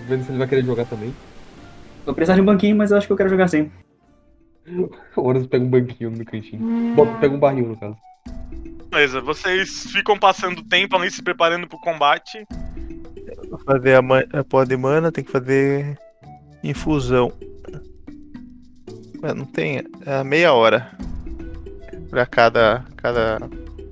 [0.08, 1.14] Vendo se ele vai querer jogar também.
[2.04, 3.70] Vou precisar de um banquinho, mas eu acho que eu quero jogar sim.
[5.16, 6.94] O Horus pega um banquinho no cantinho.
[6.94, 7.96] Bota, pega um barril, no caso.
[8.90, 12.46] Beleza, vocês ficam passando tempo ali se preparando pro combate.
[13.66, 15.98] Fazer a, a pó de mana, tem que fazer
[16.62, 17.32] infusão.
[19.22, 19.82] Ué, não tem.
[20.06, 20.90] É meia hora.
[22.10, 22.84] Pra cada.
[22.96, 23.38] cada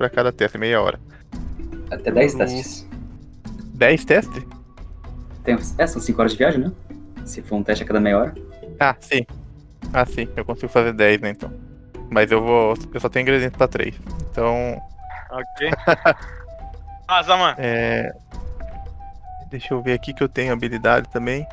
[0.02, 0.98] pra cada teste, meia hora.
[1.88, 2.38] Até 10 Uhum.
[2.40, 2.88] testes.
[3.74, 4.44] 10 testes?
[5.44, 6.72] Tem, é, são 5 horas de viagem, né?
[7.24, 8.34] Se for um teste a cada meia hora.
[8.80, 9.24] Ah, sim.
[9.92, 10.28] Ah, sim.
[10.36, 11.52] Eu consigo fazer 10, né, então.
[12.10, 12.74] Mas eu vou.
[12.92, 13.94] Eu só tenho ingrediente pra 3.
[14.30, 14.76] Então.
[15.30, 15.70] Ok.
[17.06, 17.54] ah, Zaman.
[17.58, 18.12] É.
[19.50, 21.46] Deixa eu ver aqui que eu tenho habilidade também.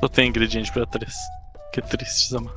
[0.00, 1.14] Só tem ingrediente pra três.
[1.72, 2.50] Que triste, Zama.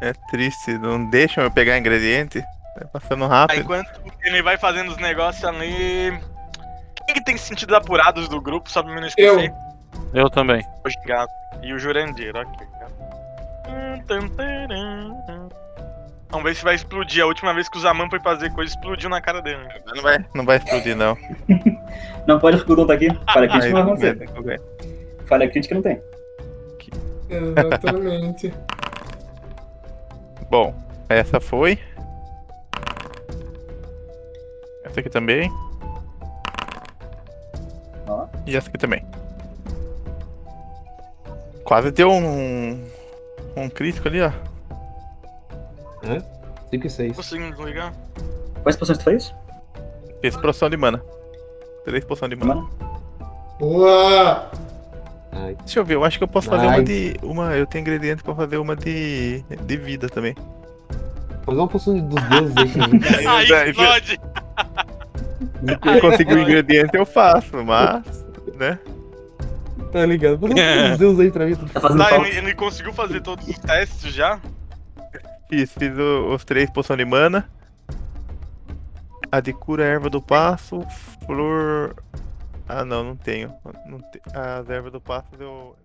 [0.00, 2.42] É triste, não deixam eu pegar ingrediente.
[2.76, 3.60] Vai passando Aí, rápido.
[3.60, 3.88] enquanto
[4.24, 6.18] ele vai fazendo os negócios ali.
[7.06, 9.52] Quem que tem sentidos apurados do grupo, só pra mim não esquecer?
[10.12, 10.62] Eu também.
[10.80, 11.28] Obrigado.
[11.62, 12.66] E o Jurandir, ok.
[16.30, 17.22] Vamos ver se vai explodir.
[17.22, 19.68] A última vez que o Zaman foi fazer coisa, explodiu na cara dele.
[19.94, 21.16] Não vai, não vai explodir, não.
[22.26, 23.08] Não pode o Dom tá aqui.
[23.32, 24.60] Falha crítica não vai acontecer.
[25.26, 26.00] Falha crítica não tem.
[27.28, 28.54] Exatamente.
[30.50, 30.74] Bom,
[31.08, 31.78] essa foi.
[34.94, 35.50] Essa aqui também.
[38.06, 38.26] Ó.
[38.46, 39.04] E essa aqui também.
[41.64, 42.80] Quase deu um.
[43.56, 44.30] Um crítico ali, ó.
[46.70, 47.16] 5 e 6.
[47.16, 47.92] Conseguindo desligar?
[48.62, 49.34] Quais poções tu fez?
[50.20, 51.02] Fiz poção de mana.
[51.84, 52.54] Três poções de mana.
[52.54, 52.68] Mana?
[53.58, 54.50] Boa!
[55.64, 57.14] Deixa eu ver, eu acho que eu posso fazer uma Nice.
[57.14, 57.26] de.
[57.26, 59.42] Uma, eu tenho ingrediente pra fazer uma de.
[59.42, 60.36] de vida também.
[61.44, 62.56] fazer uma poção dos deuses
[63.18, 63.26] aí.
[63.52, 64.20] Aí explode!
[65.82, 68.24] Se eu conseguir o ingrediente, eu faço, mas.
[68.56, 68.78] né?
[69.92, 70.38] Tá ligado?
[70.38, 70.54] Poção
[70.88, 71.54] dos deuses aí pra mim.
[71.54, 74.40] Tá fazendo Tá, ele, ele conseguiu fazer todos os testes já?
[75.48, 77.48] Fiz, fiz o- os três poções de mana.
[79.30, 80.80] A de cura erva do passo,
[81.26, 81.94] flor.
[82.68, 83.52] Ah não, não tenho.
[83.86, 84.20] Não te...
[84.32, 85.76] As ervas do passo eu.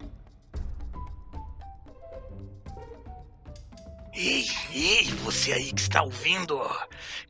[4.21, 6.59] Ei, ei, você aí que está ouvindo,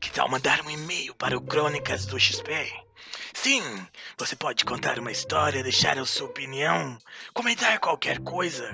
[0.00, 2.50] que tal mandar um e-mail para o Crônicas do XP?
[3.32, 3.62] Sim,
[4.18, 6.98] você pode contar uma história, deixar a sua opinião,
[7.32, 8.68] comentar qualquer coisa.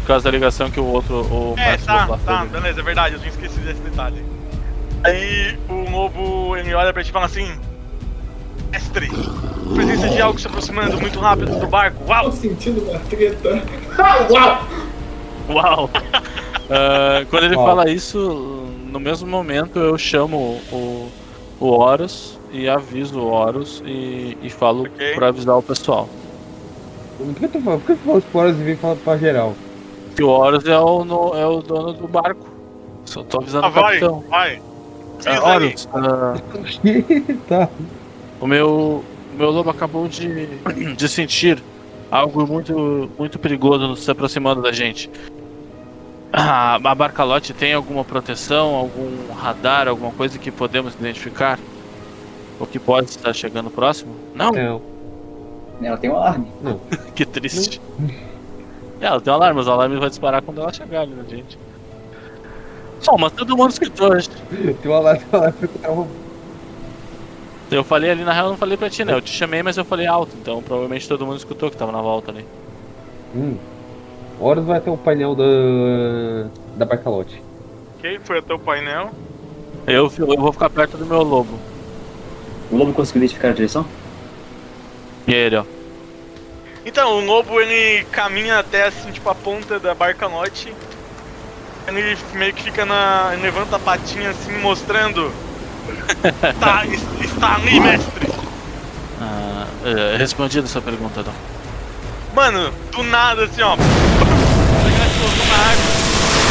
[0.00, 1.14] Por causa da ligação que o outro.
[1.14, 4.24] O É, Max tá, tá, beleza, é verdade, eu tinha esquecido desse detalhe.
[5.04, 7.58] Aí o lobo ele olha pra ti e fala assim:
[8.70, 9.08] Mestre,
[9.74, 12.04] presença de algo se aproximando muito rápido do barco.
[12.04, 12.32] Tô Uau!
[12.32, 13.62] sentindo uma treta.
[13.96, 14.64] Ah, uau!
[15.48, 15.90] Uau!
[16.70, 17.66] Ah, quando ele Uau.
[17.66, 21.10] fala isso, no mesmo momento eu chamo o,
[21.60, 25.14] o Horus e aviso o Horus e, e falo Ok.
[25.14, 26.08] pra avisar o pessoal.
[27.18, 27.78] Por que tu fala?
[27.78, 29.54] Por que tu fala os poros e vem falar pra geral?
[30.16, 32.46] Que o Horus é o, no- é o dono do barco.
[33.04, 34.24] Só tô avisando Ah, o vai, capitão.
[34.30, 34.56] vai.
[34.56, 35.38] Ah, Diz aí.
[35.38, 36.34] Horus, ah,
[37.48, 37.68] tá.
[38.40, 38.68] o meu,
[39.32, 40.46] o meu lobo acabou de,
[40.96, 41.62] de sentir
[42.10, 45.10] algo muito, muito perigoso se aproximando da gente.
[46.32, 51.58] Ah, a Barcalote tem alguma proteção, algum radar, alguma coisa que podemos identificar?
[52.58, 54.14] O que pode estar chegando próximo?
[54.34, 54.94] Não, Não.
[55.82, 56.46] Ela tem um alarme.
[57.14, 57.80] que triste.
[59.00, 61.24] É, ela tem um alarme, mas o alarme vai disparar quando ela chegar ali na
[61.24, 61.58] gente.
[63.04, 64.10] Bom, mas todo mundo escutou.
[64.10, 66.06] Tem uma lá, tem uma lá pra um
[67.70, 69.12] Eu falei ali, na real eu não falei pra ti, né?
[69.12, 72.00] Eu te chamei, mas eu falei alto, então provavelmente todo mundo escutou que tava na
[72.00, 72.46] volta ali.
[73.34, 73.56] Hum.
[74.40, 75.44] Horus vai ter o painel da.
[76.76, 77.42] da Barcalote.
[77.98, 79.10] Ok, foi até o painel.
[79.86, 81.58] Eu, eu vou ficar perto do meu lobo.
[82.70, 83.86] O lobo conseguiu identificar a direção?
[85.26, 85.64] E ele, ó.
[86.86, 90.72] Então, o lobo ele caminha até assim, tipo, a ponta da barcanote.
[91.86, 93.30] Ele meio que fica na.
[93.32, 95.30] ele levanta a patinha assim, mostrando.
[96.60, 98.28] tá, es- está ali, mestre!
[99.20, 101.32] Ah, é, respondido essa pergunta, Dom.
[102.34, 103.74] Mano, do nada assim, ó.
[103.74, 105.84] Explosão na água.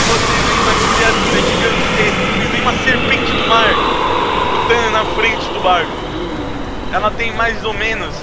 [0.07, 2.49] Você vem uma criatura gigantesca.
[2.51, 3.73] Vem uma serpente do mar.
[4.61, 6.02] Lutando na frente do barco.
[6.93, 8.15] Ela tem mais ou menos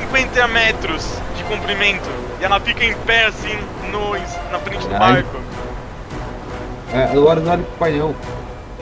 [0.00, 2.08] 50 metros de comprimento.
[2.38, 3.56] E ela fica em pé assim
[3.90, 4.10] no,
[4.52, 5.22] na frente do Ai.
[5.22, 5.40] barco.
[7.14, 8.14] O Horus olha pro painel.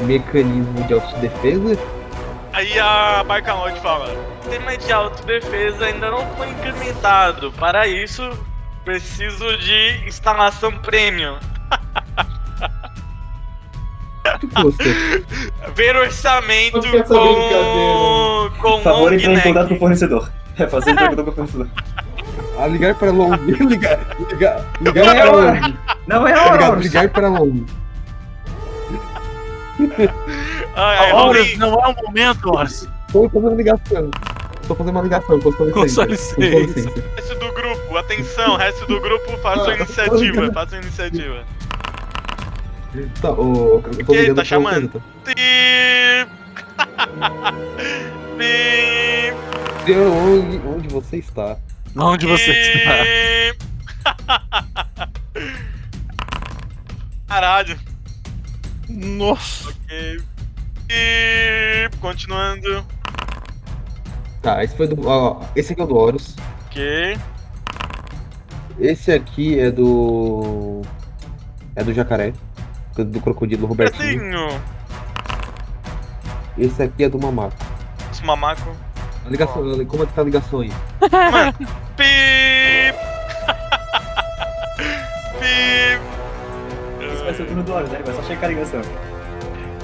[0.00, 1.78] Mecanismo de autodefesa.
[2.52, 7.52] Aí a Barcalote fala: O sistema de autodefesa ainda não foi incrementado.
[7.52, 8.28] Para isso,
[8.84, 11.38] preciso de instalação premium.
[14.40, 14.84] Custa?
[15.74, 18.50] Ver orçamento com.
[18.60, 20.30] com Por favor, entrar em contato com o fornecedor.
[20.56, 21.68] É, fazer entrar em contato com o fornecedor.
[22.56, 23.34] Ah, ligar para Long.
[23.44, 23.98] ligar,
[24.30, 25.74] ligar, ligar para Long.
[26.06, 26.80] Não é Ligar, hora!
[26.80, 27.64] ligar para Long.
[30.76, 32.88] Ai, Horus, não é o momento, Horus.
[33.12, 34.10] Tô fazendo ligação.
[34.68, 36.34] Tô fazendo uma ligação, com sua Com licença.
[36.36, 36.90] Com licença.
[37.16, 40.52] Resto do grupo, atenção, resto do grupo, faça a iniciativa.
[40.52, 41.44] Faça a iniciativa.
[43.20, 43.82] Tá, ô.
[43.98, 44.88] eu tô ligando Tá chamando?
[44.88, 45.00] tá?
[49.86, 51.56] Eu- Onde, onde você está?
[51.96, 53.04] Onde você está?
[57.28, 57.78] Caralho.
[58.88, 59.68] Nossa.
[59.70, 60.20] Ok.
[60.88, 62.84] E continuando.
[64.40, 65.06] Tá, esse foi do.
[65.08, 66.36] Ó, esse aqui é o do Horus.
[66.66, 67.16] Ok.
[68.78, 70.82] Esse aqui é do.
[71.76, 72.32] É do jacaré.
[72.96, 74.48] Do crocodilo Robertinho.
[76.56, 77.56] Esse aqui é do mamaco.
[78.12, 78.74] Esse mamaco.
[79.26, 80.70] A ligação, como é que tá a ligação aí?
[81.96, 82.94] Pip!
[85.40, 86.00] Pip!
[87.00, 88.00] Esse vai ser o turno do Horus, né?
[88.04, 88.80] Vai só checar a ligação.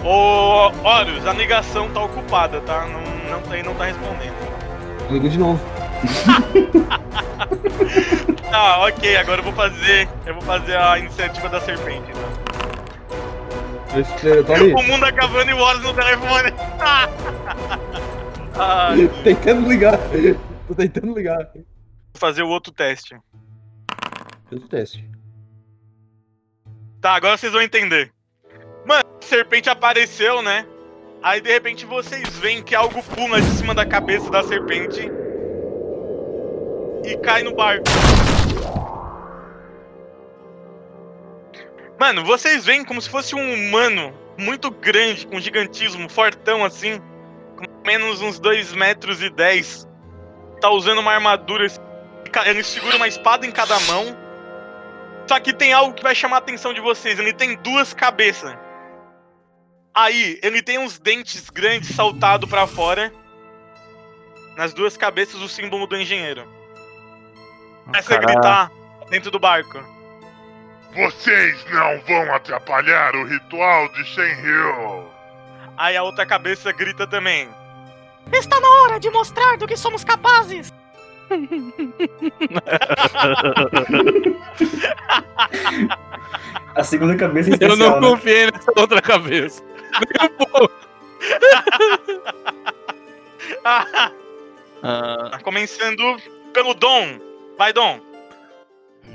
[0.04, 2.86] Ô, Horus, a ligação tá ocupada, tá?
[2.86, 3.00] Não,
[3.40, 4.34] não, ele não tá respondendo.
[5.10, 5.60] Liga de novo.
[8.50, 10.08] Tá, ok, agora eu vou fazer.
[10.26, 12.28] Eu vou fazer a iniciativa da serpente, então.
[14.46, 14.54] Tá.
[14.78, 16.52] O mundo acabando e o Horus no telefone.
[18.96, 19.98] Vou Tentando ligar.
[20.68, 21.50] Tô tentando ligar.
[22.14, 23.16] fazer o outro teste.
[24.48, 25.10] Fez o teste.
[27.00, 28.12] Tá, agora vocês vão entender.
[28.86, 30.66] Mano, a serpente apareceu, né?
[31.22, 35.10] Aí de repente vocês veem que algo pula de cima da cabeça da serpente
[37.04, 37.84] e cai no barco.
[42.00, 46.98] Mano, vocês veem como se fosse um humano muito grande, com gigantismo, fortão assim,
[47.58, 49.86] com menos uns 2 metros e 10.
[50.62, 51.66] Tá usando uma armadura,
[52.46, 54.16] ele segura uma espada em cada mão.
[55.28, 57.18] Só que tem algo que vai chamar a atenção de vocês.
[57.18, 58.56] Ele tem duas cabeças.
[59.94, 63.12] Aí, ele tem uns dentes grandes saltados pra fora.
[64.56, 66.48] Nas duas cabeças, o símbolo do engenheiro.
[67.84, 68.72] Começa a gritar
[69.10, 69.78] dentro do barco.
[70.94, 75.04] Vocês não vão atrapalhar o ritual de Shenryu.
[75.76, 77.48] Aí a outra cabeça grita também.
[78.32, 80.72] Está na hora de mostrar do que somos capazes.
[86.74, 88.08] A segunda cabeça Eu especial, não né?
[88.08, 89.62] confiei nessa outra cabeça.
[90.20, 90.74] Nem um pouco.
[94.82, 96.16] Ah, tá começando
[96.54, 97.20] pelo Dom.
[97.58, 98.00] Vai, Dom.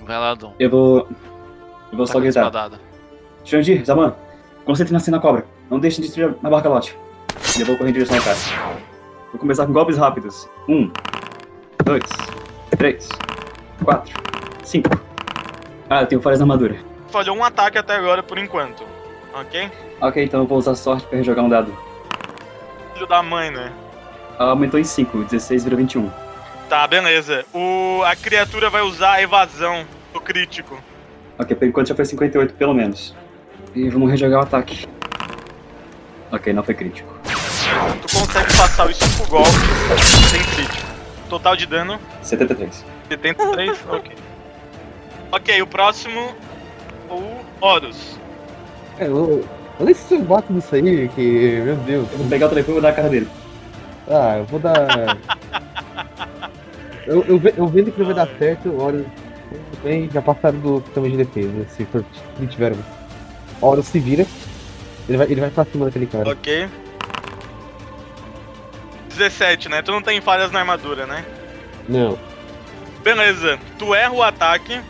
[0.05, 0.53] vai lá, Dom.
[0.59, 1.09] Eu vou...
[1.95, 2.71] Eu vou Tá só a gritar.
[3.45, 4.13] Jandir, Zaman,
[4.65, 5.45] concentre na cena cobra.
[5.69, 6.97] Não deixe de destruir a barca lote.
[7.58, 8.38] E eu vou correr em direção ao cara.
[9.31, 10.47] Vou começar com golpes rápidos.
[10.67, 10.91] Um,
[11.86, 12.03] dois,
[12.77, 13.08] três,
[13.81, 14.13] quatro,
[14.63, 14.89] cinco.
[15.89, 16.75] Ah, eu tenho falhas na armadura.
[17.10, 18.84] Falhou um ataque até agora por enquanto.
[19.34, 19.71] Ok?
[20.01, 21.73] Ok, então eu vou usar sorte pra rejogar um dado.
[22.93, 23.71] Filho da mãe, né?
[24.38, 26.12] Ah, aumentou em 5, 16 vira 21.
[26.67, 27.45] Tá, beleza.
[27.53, 30.77] O, a criatura vai usar a evasão do crítico.
[31.37, 33.15] Ok, por enquanto já foi 58 pelo menos.
[33.73, 34.87] E vamos rejogar o ataque.
[36.31, 37.13] Ok, não foi crítico.
[38.01, 39.53] Tu consegue passar os 5 golpes
[40.29, 40.85] sem crítico.
[41.29, 42.85] Total de dano, 73.
[43.09, 43.83] 73?
[43.89, 44.11] ok.
[45.31, 46.33] Ok, o próximo,
[47.09, 48.17] o Horus.
[48.97, 49.45] É, eu,
[49.79, 51.61] eu nem sei se eu bato nisso aí, que.
[51.65, 52.07] Meu Deus.
[52.11, 53.27] Eu vou pegar o telefone e vou dar a cara dele.
[54.07, 55.17] Ah, eu vou dar.
[57.05, 59.03] eu, eu, eu vendo que não vai dar certo, olha.
[59.03, 59.24] Tudo
[59.85, 61.67] bem, já passaram do tamanho de defesa.
[61.69, 62.03] Se for
[62.39, 62.73] se tiver.
[63.61, 64.25] A hora se vira.
[65.07, 66.27] Ele vai, ele vai pra cima daquele cara.
[66.27, 66.67] Ok.
[69.09, 69.81] 17, né?
[69.83, 71.23] Tu não tem falhas na armadura, né?
[71.87, 72.17] Não.
[73.03, 74.81] Beleza, tu erra o ataque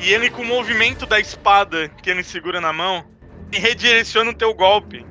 [0.00, 3.02] e ele com o movimento da espada que ele segura na mão,
[3.50, 5.04] ele redireciona o teu golpe.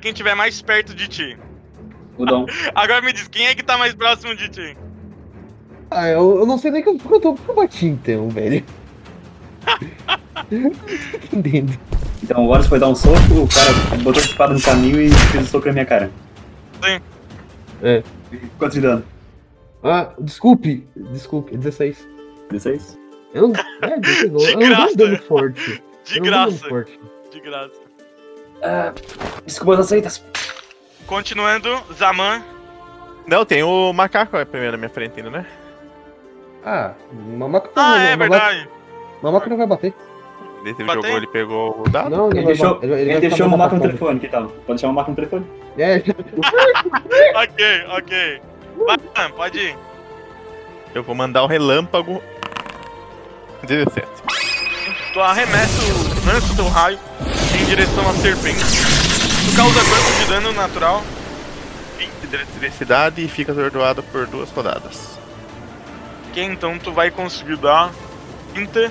[0.00, 1.38] Quem tiver mais perto de ti.
[2.18, 2.44] O Dom.
[2.74, 4.76] Agora me diz, quem é que tá mais próximo de ti?
[5.94, 8.28] Ah, eu, eu não sei nem que eu, que eu tô que eu bati então,
[8.30, 8.64] velho.
[10.50, 11.78] Não tô entendendo.
[12.22, 15.10] Então o Horus foi dar um soco, o cara botou a espada no caminho e
[15.10, 16.10] fez o soco na minha cara.
[16.82, 17.00] Sim.
[17.82, 18.02] É.
[18.58, 19.04] Quanto de dano?
[19.82, 20.86] Ah, desculpe.
[20.96, 22.08] Desculpe, 16.
[22.50, 22.98] 16?
[23.34, 23.54] Eu não.
[23.82, 24.32] É, 16.
[24.32, 24.92] De eu não dou graça.
[24.92, 25.82] um dano forte.
[26.04, 27.00] De eu não um graça, forte.
[27.32, 27.72] de graça.
[28.62, 28.92] Ah,
[29.44, 30.24] desculpas aceitas.
[31.06, 32.42] Continuando, Zaman.
[33.26, 35.46] Não, tem o macaco é primeiro na minha frente ainda, né?
[36.64, 36.92] Ah,
[37.36, 38.68] mamaco não, Ah, é mamaco- verdade.
[39.22, 39.94] Mamaco não vai bater.
[40.64, 42.10] Ele jogou, ele pegou o dado.
[42.10, 44.44] Não, ele, Ele deixou, ele, ele deixou o mais mapa no telefone, que tal?
[44.46, 45.44] Pode deixar o mapa no telefone?
[45.76, 45.96] É,
[47.34, 48.40] ok, ok.
[48.86, 49.76] Vai, pode ir.
[50.94, 52.22] Eu vou mandar o relâmpago.
[53.64, 54.06] 17.
[55.12, 56.98] Tu arremessa o lança teu raio
[57.60, 58.58] em direção à serpente.
[58.58, 61.02] Tu causa quanto de dano natural?
[61.98, 65.18] 20 de eletricidade e fica atordoado por duas rodadas.
[66.32, 67.92] Que então tu vai conseguir dar
[68.54, 68.90] 30.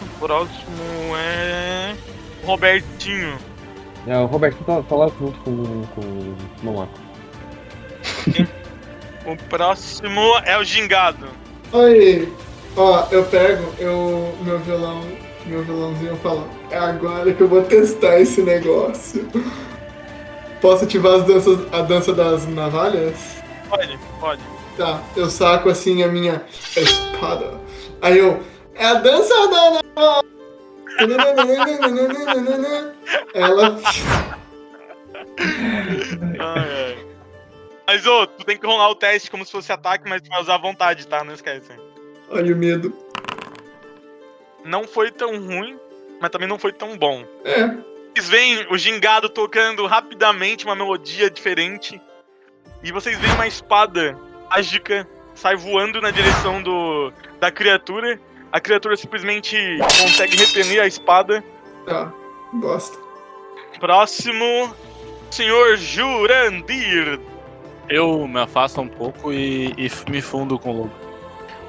[0.00, 1.94] O próximo é.
[2.42, 3.36] o Robertinho.
[4.06, 6.98] é, o Roberto tá, tá lá junto com, com o mamaco.
[9.26, 11.26] O próximo é o Gingado.
[11.72, 12.32] Oi,
[12.76, 15.02] ó, eu pego eu, meu violão,
[15.44, 19.28] meu violãozinho e falo, é agora que eu vou testar esse negócio.
[20.60, 23.42] Posso ativar as danças, a dança das navalhas?
[23.68, 24.42] Pode, pode.
[24.76, 26.44] Tá, eu saco assim a minha
[26.76, 27.58] espada.
[28.02, 29.80] Aí eu, é a dança da.
[33.34, 33.78] Ela.
[36.38, 37.06] Ai, ai.
[37.86, 40.42] Mas, ô, tu tem que rolar o teste como se fosse ataque, mas tu vai
[40.42, 41.22] usar à vontade, tá?
[41.22, 41.70] Não esquece.
[42.28, 42.92] Olha o medo.
[44.64, 45.78] Não foi tão ruim,
[46.20, 47.24] mas também não foi tão bom.
[47.44, 47.68] É.
[48.12, 52.00] Vocês veem o gingado tocando rapidamente uma melodia diferente.
[52.82, 54.18] E vocês veem uma espada
[54.50, 58.18] mágica sai voando na direção do da criatura.
[58.52, 59.56] A criatura simplesmente
[60.00, 61.44] consegue repelir a espada.
[61.86, 62.12] Tá.
[62.52, 62.96] Bosta.
[63.78, 64.74] Próximo,
[65.30, 67.20] senhor Jurandir.
[67.88, 70.92] Eu me afasto um pouco e, e me fundo com o lobo.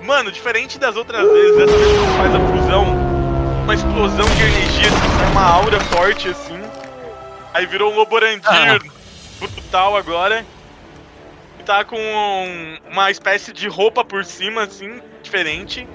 [0.01, 2.85] Mano, diferente das outras vezes, dessa vez que faz a fusão,
[3.63, 6.61] uma explosão de energia, assim, uma aura forte assim.
[7.53, 8.79] Aí virou um Loborandir Ah.
[9.39, 10.45] brutal agora.
[11.67, 11.99] Tá com
[12.89, 15.85] uma espécie de roupa por cima, assim, diferente.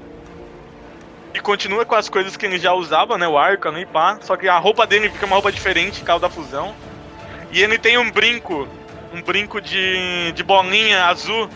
[1.32, 3.26] E continua com as coisas que ele já usava, né?
[3.26, 4.18] O arco, e pá.
[4.20, 6.74] Só que a roupa dele fica uma roupa diferente por causa da fusão.
[7.50, 8.68] E ele tem um brinco.
[9.14, 11.48] Um brinco de, de bolinha azul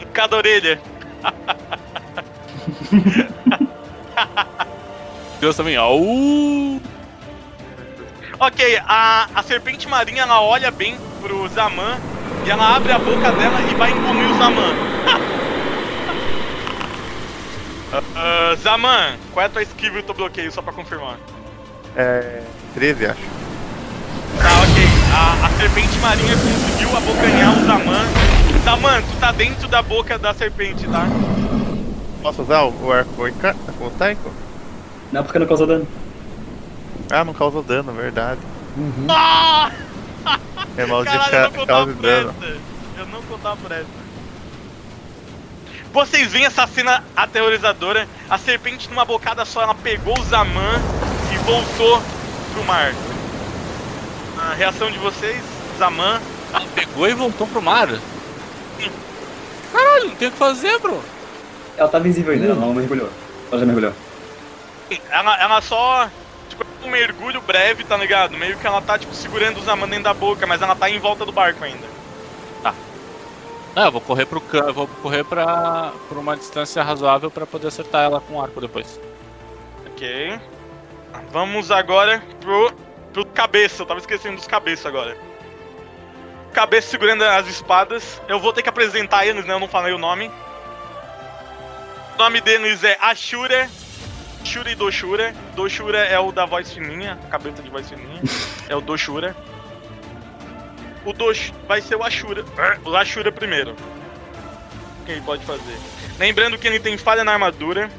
[0.00, 0.80] em cada orelha.
[5.40, 6.00] Deus também, au!
[8.38, 12.13] Ok, a, a serpente marinha ela olha bem pro Zaman
[12.46, 14.74] e ela abre a boca dela e vai engolir o Zaman.
[18.16, 21.16] Ah, Zaman, qual é a tua esquiva e o teu bloqueio, só pra confirmar?
[21.94, 22.42] É.
[22.74, 23.20] 13, acho.
[24.36, 24.84] Tá, ok.
[25.14, 28.04] A, a serpente marinha conseguiu abocanhar o Zaman.
[28.64, 31.06] Zaman, tu tá dentro da boca da serpente, tá?
[32.20, 34.32] Posso usar o, o arco volca- com o Taiko?
[35.12, 35.86] Não, porque não causou dano.
[37.12, 38.40] Ah, não causou dano, verdade.
[38.76, 39.06] Uhum.
[39.08, 39.70] Ah!
[40.76, 42.60] É mal de Caralho, eu não contava causa por essa.
[42.98, 44.04] Eu não contava por essa.
[45.92, 48.08] Vocês veem essa cena aterrorizadora.
[48.28, 50.80] A serpente, numa bocada só, ela pegou o Zaman
[51.32, 52.02] e voltou
[52.52, 52.92] pro mar.
[54.38, 55.40] A reação de vocês,
[55.78, 56.20] Zaman.
[56.52, 57.88] Ela pegou e voltou pro mar.
[59.72, 61.02] Caralho, não tem o que fazer, bro.
[61.76, 63.10] Ela tá visível ainda, ela não mergulhou.
[63.50, 63.92] Ela já mergulhou.
[65.10, 66.08] Ela, ela só.
[66.84, 68.36] Tipo, um mergulho breve, tá ligado?
[68.36, 70.98] Meio que ela tá, tipo, segurando o Zaman dentro da boca, mas ela tá em
[70.98, 71.94] volta do barco ainda.
[73.76, 74.58] Ah, eu vou correr pro can...
[74.58, 78.60] eu vou correr pra, pra uma distância razoável pra poder acertar ela com o arco
[78.60, 79.00] depois.
[79.86, 80.38] Ok.
[81.32, 82.72] Vamos agora pro,
[83.12, 83.82] pro cabeça.
[83.82, 85.16] Eu tava esquecendo dos cabeças agora.
[86.52, 88.22] Cabeça segurando as espadas.
[88.28, 89.54] Eu vou ter que apresentar eles, né?
[89.54, 90.30] Eu não falei o nome.
[92.14, 93.68] O nome deles é Ashura.
[94.44, 95.34] Ashura e Doshura.
[95.56, 98.20] Doshura é o da voz fininha, a cabeça de voz fininha.
[98.68, 99.34] é o Doshura.
[101.02, 102.44] O Dosh vai ser o Ashura.
[102.84, 103.74] O Ashura primeiro.
[105.06, 105.78] Quem pode fazer?
[106.18, 107.90] Lembrando que ele tem falha na armadura.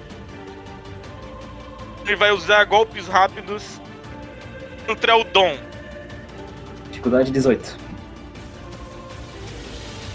[2.06, 3.82] Ele vai usar golpes rápidos
[4.86, 5.58] contra o Dom,
[6.89, 7.76] Dificuldade 18.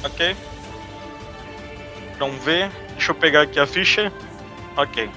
[0.05, 0.37] ok?
[2.20, 2.70] Vamos ver.
[2.93, 4.12] Deixa eu pegar aqui a ficha.
[4.76, 5.11] Ok.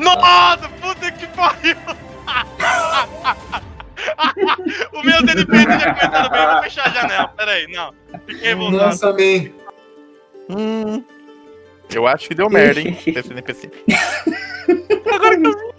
[0.00, 1.76] Nossa, puta que pariu!
[4.92, 7.28] o meu DNP tinha coitado bem, eu vou fechar a janela.
[7.28, 7.94] Pera aí, não.
[8.26, 8.84] Fiquei revoltado.
[8.84, 9.50] Nossa, man.
[10.48, 11.04] Hum.
[11.92, 12.96] Eu acho que deu merda, hein?
[13.06, 13.70] Esse NPC.
[15.12, 15.70] Agora que eu vi.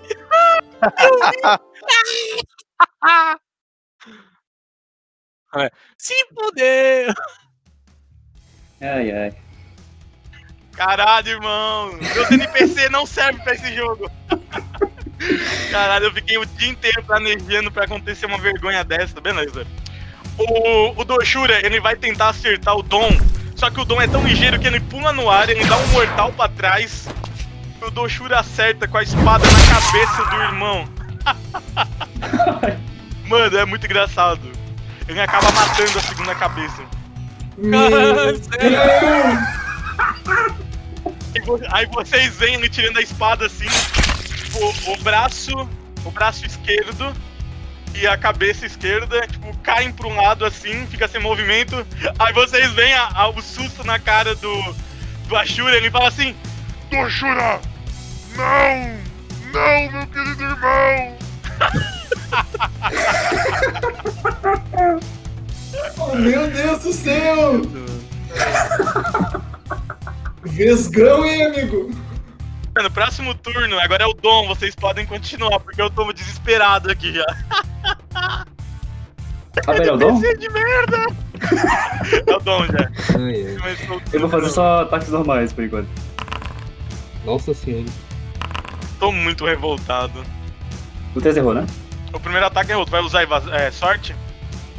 [5.97, 7.13] Se fuder!
[8.79, 9.50] Ai, ai.
[10.83, 11.95] Caralho, irmão.
[12.01, 14.09] Meu NPC não serve pra esse jogo.
[15.69, 19.67] Caralho, eu fiquei o dia inteiro planejando pra acontecer uma vergonha dessa, beleza.
[20.39, 23.11] O, o Doshura, ele vai tentar acertar o Dom,
[23.55, 25.87] só que o Dom é tão ligeiro que ele pula no ar, ele dá um
[25.89, 27.07] mortal pra trás,
[27.79, 30.89] e o Doshura acerta com a espada na cabeça do irmão.
[33.29, 34.41] Mano, é muito engraçado.
[35.07, 36.81] Ele acaba matando a segunda cabeça.
[37.69, 39.61] Caralho, sério?
[41.71, 43.67] Aí vocês veem ele tirando a espada assim,
[44.55, 45.51] o, o braço,
[46.05, 47.13] o braço esquerdo
[47.95, 51.85] e a cabeça esquerda, tipo, caem pra um lado assim, fica sem movimento.
[52.19, 54.75] Aí vocês veem a- a- o susto na cara do,
[55.27, 56.35] do Ashura, ele fala assim,
[56.89, 57.59] Doshura!
[58.35, 59.01] Não!
[59.51, 61.17] Não, meu querido irmão!
[65.97, 67.61] Oh, meu Deus do céu!
[70.43, 71.91] Vesgão, hein, amigo?
[72.81, 77.13] no próximo turno, agora é o Dom, vocês podem continuar, porque eu tô desesperado aqui
[77.13, 77.25] já.
[79.67, 80.17] Ah, velho, é o Dom?
[80.23, 80.97] NPC de merda!
[82.27, 82.91] é o Dom já.
[83.19, 83.57] Ai,
[84.13, 85.89] Eu vou fazer só ataques normais por enquanto.
[87.25, 87.85] Nossa senhora.
[88.99, 90.23] tô muito revoltado.
[91.13, 91.67] O 3 errou, né?
[92.13, 92.85] O primeiro ataque errou.
[92.85, 93.23] Tu vai usar
[93.53, 94.15] é, sorte?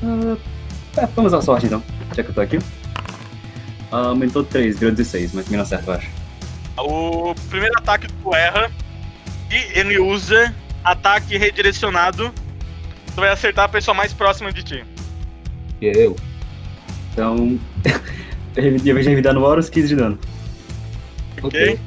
[0.03, 0.37] Ah,
[0.97, 1.83] é, vamos usar sorte então.
[2.15, 2.59] Já que eu tô aqui.
[3.93, 6.09] Ah, aumentou 3, virou 16, mas também não acerta, eu acho.
[6.79, 8.71] O primeiro ataque tu erra.
[9.51, 12.33] E ele usa ataque redirecionado.
[13.15, 14.85] Tu vai acertar a pessoa mais próxima de ti.
[15.83, 16.17] É eu.
[17.13, 17.61] Então.
[18.57, 20.19] eu ia revidar no Horus 15 de dano.
[21.43, 21.79] Ok?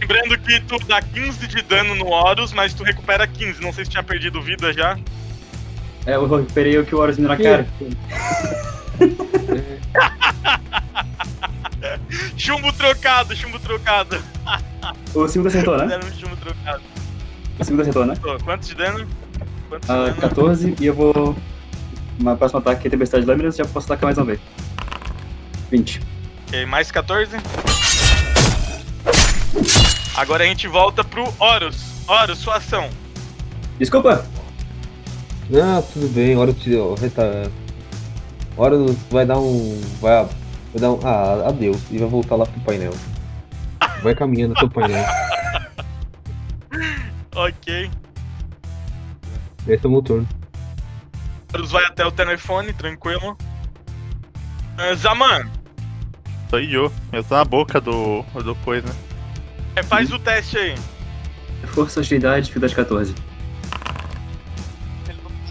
[0.00, 3.62] Lembrando que tu dá 15 de dano no Horus, mas tu recupera 15.
[3.62, 4.98] Não sei se tinha perdido vida já.
[6.06, 7.66] É, eu recuperei o que o Horus me na cara.
[12.36, 14.22] Chumbo trocado, chumbo trocado.
[15.14, 15.86] O segundo acertou, né?
[15.86, 16.82] Deram um chumbo trocado.
[17.58, 18.14] O segundo acertou, né?
[18.20, 19.06] Tô, Quanto de dano?
[19.68, 20.16] Quanto de Ah, dano?
[20.20, 21.36] 14 e eu vou.
[22.18, 24.38] No próximo ataque, Tempestade de Lâminas, já posso atacar mais uma vez.
[25.70, 26.00] 20.
[26.46, 27.36] Ok, mais 14.
[30.16, 31.76] Agora a gente volta pro Horus.
[32.06, 32.88] Horus, sua ação.
[33.78, 34.24] Desculpa!
[35.50, 36.70] Não, tudo bem, hora te
[37.00, 37.50] reta.
[38.56, 38.76] Hora
[39.10, 39.80] vai dar um.
[40.00, 41.00] Vai, vai dar um.
[41.04, 41.78] Ah, adeus.
[41.90, 42.92] E vai voltar lá pro painel.
[44.02, 45.04] Vai caminhando pro painel.
[47.36, 47.90] Ok.
[49.66, 50.28] Esse é o meu turno.
[51.52, 53.36] Horus vai até o telefone, tranquilo.
[54.78, 55.50] Ah, Zaman,
[56.48, 56.92] Sou eu.
[57.12, 58.86] Eu tô na boca do, do coisa.
[59.74, 60.74] é, faz o teste aí.
[61.66, 63.14] Força, agilidade, dificuldade 14.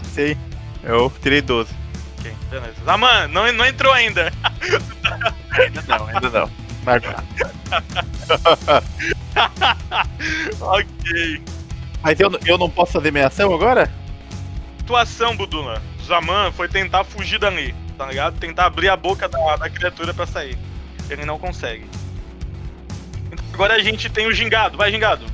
[0.04, 0.38] Sei.
[0.82, 1.74] Eu tirei 12.
[2.24, 2.74] Ok, beleza.
[2.86, 4.32] Zaman, não, não entrou ainda.
[5.52, 6.50] Ainda não, ainda não.
[6.82, 7.22] Marca.
[10.60, 11.42] ok.
[12.02, 13.92] Mas eu, eu não posso fazer minha ação agora?
[14.86, 15.82] Tua ação, Budula.
[16.06, 18.38] Zaman foi tentar fugir dali, tá ligado?
[18.38, 20.58] Tentar abrir a boca da, da criatura pra sair.
[21.10, 21.84] Ele não consegue.
[23.30, 24.78] Então, agora a gente tem o gingado.
[24.78, 25.26] Vai, gingado.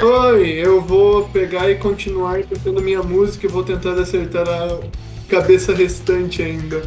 [0.00, 4.80] Oi, eu vou pegar e continuar cantando minha música e vou tentar acertar a
[5.28, 6.82] cabeça restante ainda.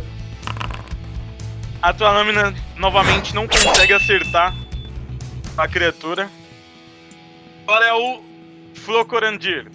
[1.81, 4.53] A tua lâmina novamente não consegue acertar
[5.57, 6.29] a criatura.
[7.63, 8.21] Agora é o
[8.73, 9.71] Flocorandir.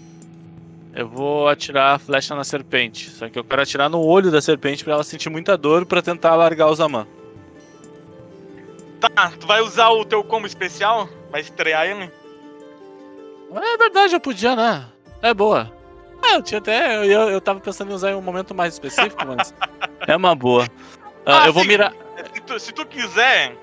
[0.94, 3.10] Eu vou atirar a flecha na serpente.
[3.10, 6.00] Só que eu quero atirar no olho da serpente pra ela sentir muita dor pra
[6.00, 7.06] tentar largar o Zaman.
[9.00, 11.08] Tá, tu vai usar o teu combo especial?
[11.30, 12.10] Vai estrear ele?
[13.54, 14.86] É verdade, eu podia, né?
[15.20, 15.75] É boa.
[16.28, 16.96] Ah, eu tinha até.
[17.04, 19.54] Eu, eu, tava pensando em usar em um momento mais específico, mas.
[20.06, 20.66] é uma boa.
[21.24, 21.68] Ah, Ah, eu vou sim.
[21.68, 21.92] mirar.
[22.34, 23.54] Se tu, se tu quiser,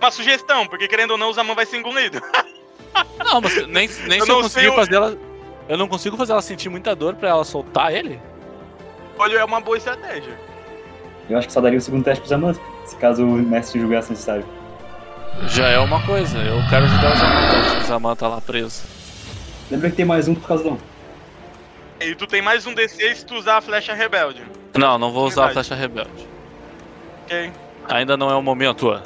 [0.00, 2.20] uma sugestão, porque querendo ou não, o Zaman vai ser engolido.
[3.24, 5.16] Não, mas nem, nem Eu se eu conseguir sei o- fazer ela.
[5.68, 8.20] Eu não consigo fazer ela sentir muita dor pra ela soltar ele?
[9.16, 10.36] Olha, é uma boa estratégia.
[11.28, 14.10] Eu acho que só daria o segundo teste pro Zaman, se caso o mestre julgasse
[14.10, 14.44] necessário.
[15.46, 16.38] Já é uma coisa.
[16.38, 17.80] Eu quero ajudar o Zaman?
[17.80, 18.82] O Zaman tá lá preso.
[19.70, 20.78] Lembra que tem mais um por causa do.
[22.00, 24.42] E tu tem mais um D6 se tu usar a flecha rebelde.
[24.74, 26.26] Não, não vou usar a flecha rebelde.
[27.24, 27.52] Ok?
[27.88, 29.00] Ainda não é o momento, ó.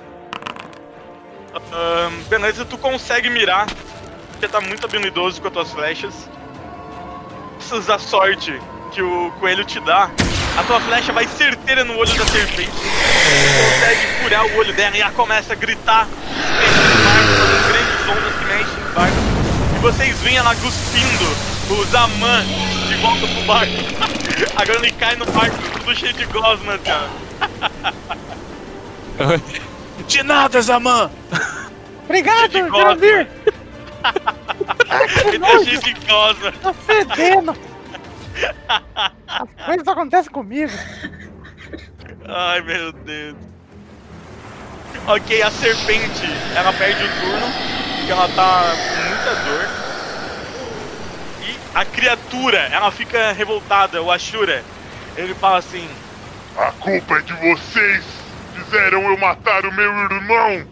[1.73, 3.67] Ahn, beleza, tu consegue mirar.
[4.31, 6.29] Porque tá muito habilidoso com as tuas flechas.
[7.59, 8.61] Graças à sorte
[8.93, 10.09] que o coelho te dá,
[10.57, 12.71] a tua flecha vai certeira no olho da serpente.
[12.71, 17.29] Tu consegue furar o olho dela e ela começa a gritar, se mexendo no barco,
[17.41, 19.17] fazendo grandes ondas que mexem no barco.
[19.75, 22.45] E vocês veem ela cuspindo o Zaman
[22.89, 23.73] de volta pro barco.
[24.57, 27.09] Agora ele cai no barco, tudo cheio de gosmas, cara.
[30.09, 31.11] De nada, Zaman!
[32.05, 32.91] Obrigado, gosma.
[32.91, 33.29] Jandir!
[35.27, 36.53] Ele tá cheio de gosma.
[36.63, 37.57] Tá fedendo!
[39.29, 40.73] As coisas acontecem comigo.
[42.27, 43.37] Ai meu Deus.
[45.07, 47.47] Ok, a serpente, ela perde o turno,
[47.97, 49.94] porque ela tá com muita dor.
[51.75, 54.65] A criatura, ela fica revoltada, o Ashura.
[55.17, 55.89] Ele fala assim:
[56.57, 58.05] A culpa é de vocês!
[58.55, 60.69] Fizeram eu matar o meu irmão!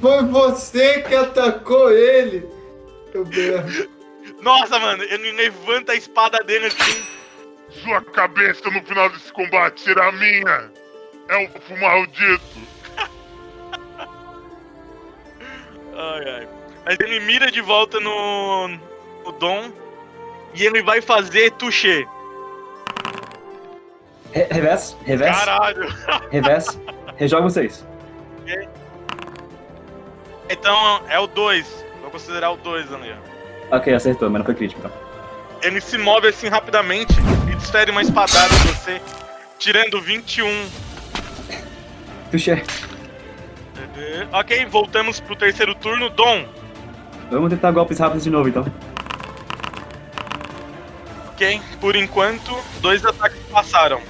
[0.00, 2.46] Foi você que atacou ele!
[4.40, 7.04] Nossa, mano, ele levanta a espada dele assim.
[7.82, 10.70] Sua cabeça no final desse combate será minha!
[11.28, 12.76] Elfo maldito!
[15.98, 16.48] Ai, ai.
[16.84, 18.68] Mas ele mira de volta no,
[19.26, 19.70] no Dom
[20.54, 22.06] e ele vai fazer toucher.
[24.32, 25.94] Re reverse, reverse, Caralho!
[26.30, 26.78] reverse.
[27.16, 27.86] Rejoga vocês.
[30.48, 31.84] Então é o 2.
[32.02, 33.14] Vou considerar o 2 ali.
[33.70, 34.92] Ok, acertou, mas não foi crítico então.
[35.62, 37.12] Ele se move assim rapidamente
[37.50, 39.00] e desfere uma espadada em você,
[39.58, 40.46] tirando 21.
[42.30, 42.62] Touché.
[44.32, 46.10] Ok, voltamos pro terceiro turno.
[46.10, 46.46] Dom,
[47.30, 48.64] Vamos tentar golpes rápidos de novo, então.
[51.36, 54.00] Ok, por enquanto, dois ataques passaram.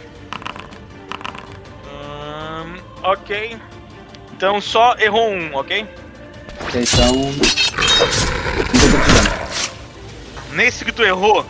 [3.02, 3.58] Ok.
[4.32, 5.88] Então só errou um, ok?
[6.60, 7.12] Ok, então...
[7.32, 9.36] 50 de dano.
[10.52, 11.44] Nesse que tu errou,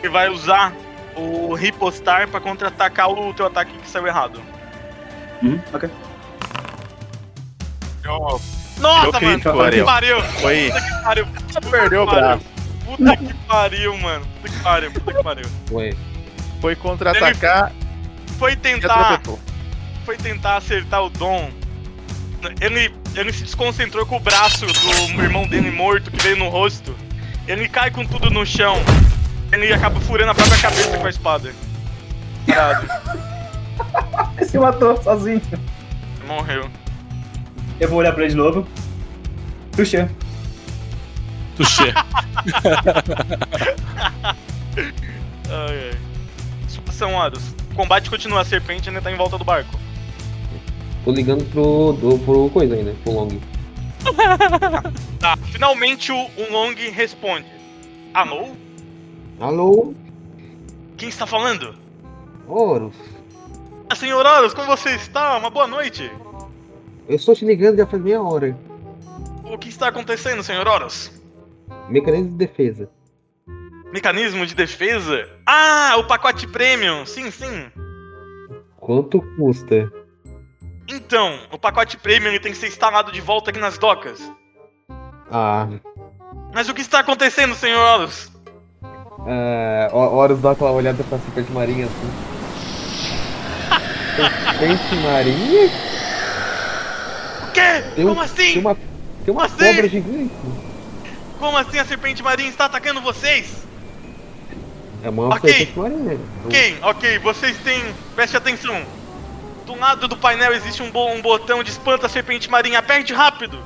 [0.00, 0.72] você vai usar
[1.14, 4.40] o ripostar pra contra-atacar o teu ataque que saiu errado.
[5.42, 5.90] Uhum, ok.
[8.78, 9.40] Nossa, Eu mano!
[9.40, 10.22] crítico, que pariu!
[10.40, 10.70] Foi.
[10.70, 11.26] Puta que pariu!
[11.70, 12.38] Perdeu o Puta que pariu.
[12.38, 12.55] braço.
[12.86, 14.24] Puta que pariu, mano!
[14.40, 15.46] Puta que pariu, puta que pariu.
[15.72, 15.94] Ué.
[16.60, 17.72] Foi contra-atacar
[18.38, 19.20] Foi tentar.
[20.04, 21.50] Foi tentar acertar o Dom.
[22.60, 26.94] Ele, ele se desconcentrou com o braço do irmão dele morto que veio no rosto.
[27.48, 28.76] Ele cai com tudo no chão.
[29.52, 31.52] Ele acaba furando a própria cabeça com a espada.
[32.46, 32.86] Parado.
[34.48, 35.42] Se matou sozinho.
[36.26, 36.68] Morreu.
[37.80, 38.66] Eu vou olhar pra ele de novo.
[39.72, 40.08] Puxa.
[41.56, 41.92] Tuxê.
[45.48, 45.98] Ai, ai.
[46.92, 47.54] São horas.
[47.72, 49.78] O combate continua, a serpente ainda tá em volta do barco.
[51.04, 53.28] Tô ligando pro, do, pro coisa ainda, pro Long.
[55.18, 57.46] Tá, finalmente o, o Long responde.
[58.12, 58.50] Alô?
[59.40, 59.94] Alô?
[60.96, 61.74] Quem está falando?
[62.46, 62.94] Horus.
[63.88, 65.36] Ah, senhor Horus, como você está?
[65.36, 66.10] Uma boa noite.
[67.08, 68.56] Eu estou te ligando já faz meia hora.
[69.44, 71.10] O que está acontecendo, senhor Horus?
[71.88, 72.88] Mecanismo de defesa.
[73.92, 75.28] Mecanismo de defesa?
[75.46, 77.06] Ah, o pacote premium.
[77.06, 77.70] Sim, sim.
[78.76, 79.90] Quanto custa?
[80.88, 84.20] Então, o pacote premium ele tem que ser instalado de volta aqui nas docas.
[85.30, 85.68] Ah,
[86.54, 88.30] Mas o que está acontecendo, senhor Horus?
[89.26, 92.10] é, Ho- Horus dá aquela olhada pra serpente marinha assim.
[94.58, 95.66] Serpente marinha?
[97.42, 97.82] O quê?
[97.96, 98.52] Tem um- Como assim?
[98.52, 98.74] Tem uma,
[99.24, 99.56] tem uma Assim?
[99.64, 100.30] cobra gigante.
[101.38, 103.64] Como assim a serpente marinha está atacando vocês?
[105.02, 105.50] É uma Ok.
[105.50, 106.18] serpente marinha.
[106.44, 107.82] Ok, ok, vocês têm.
[108.14, 108.82] Preste atenção.
[109.66, 112.78] Do lado do painel existe um, bo- um botão de espanta serpente marinha.
[112.78, 113.58] Aperte rápido.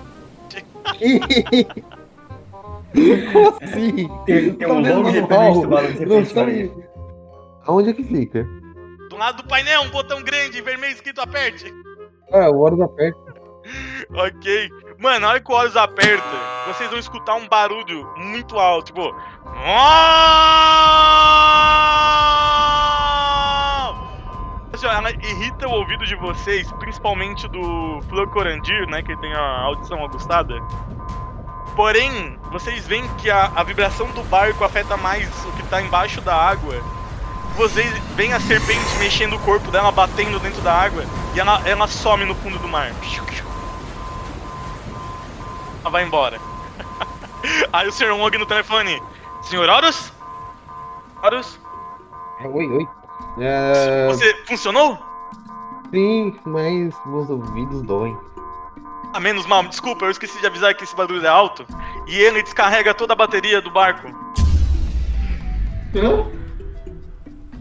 [3.33, 4.09] Como assim?
[4.27, 6.91] Tem, tem um Tá do balão de sabe- Maria.
[7.67, 8.45] Aonde é que fica?
[9.09, 11.73] Do lado do painel, um botão grande, vermelho escrito aperte.
[12.33, 13.19] Ah, o Horus aperta.
[14.13, 14.71] Ok.
[15.01, 16.37] Mano, hora que o Horus aperta,
[16.67, 19.17] vocês vão escutar um barulho muito alto, tipo.
[24.75, 29.01] Assim, Ela irrita o ouvido de vocês, principalmente do Flocorandir, né?
[29.03, 30.55] Que tem a audição aguçada.
[31.75, 36.21] Porém, vocês veem que a, a vibração do barco afeta mais o que tá embaixo
[36.21, 36.75] da água.
[37.57, 41.87] Vocês veem a serpente mexendo o corpo dela, batendo dentro da água, e ela, ela
[41.87, 42.93] some no fundo do mar.
[45.91, 46.39] Vai embora.
[47.73, 48.13] Aí o Sr.
[48.13, 49.03] Wong no telefone.
[49.43, 50.13] Senhor Horus?
[51.23, 51.59] Horus?
[52.45, 52.89] Oi, oi.
[53.39, 54.99] É, Você funcionou?
[55.91, 58.17] sim, mas meus ouvidos doem.
[59.13, 61.67] Ah, menos mal, desculpa, eu esqueci de avisar que esse barulho é alto.
[62.07, 64.09] E ele descarrega toda a bateria do barco.
[65.97, 66.27] Hã?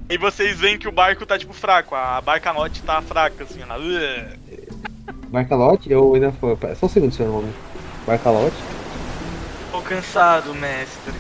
[0.09, 4.37] E vocês veem que o barco tá tipo fraco, a barcanote tá fraca, assim, ela.
[5.29, 5.91] Barcalote?
[5.91, 6.55] Eu ainda foi.
[6.75, 7.11] Só um segundo,
[7.99, 8.05] nome.
[8.05, 8.55] Barcalote?
[9.71, 11.13] Tô cansado, mestre.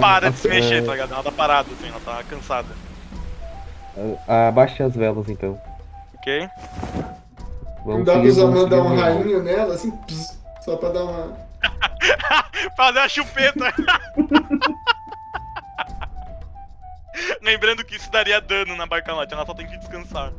[0.00, 1.12] Para de se Ah, mexer, é, tá ligado?
[1.12, 2.68] Ela tá parada, assim, ela tá cansada.
[4.28, 5.60] ah, Abaixe as velas então.
[6.14, 6.48] Ok?
[7.84, 11.36] Vamos Não dá pra mandar um rainho nela, assim, pss, só pra dar uma.
[12.76, 13.72] Fazer a chupeta.
[17.42, 20.30] Lembrando que isso daria dano na barcanote, ela só tem que descansar.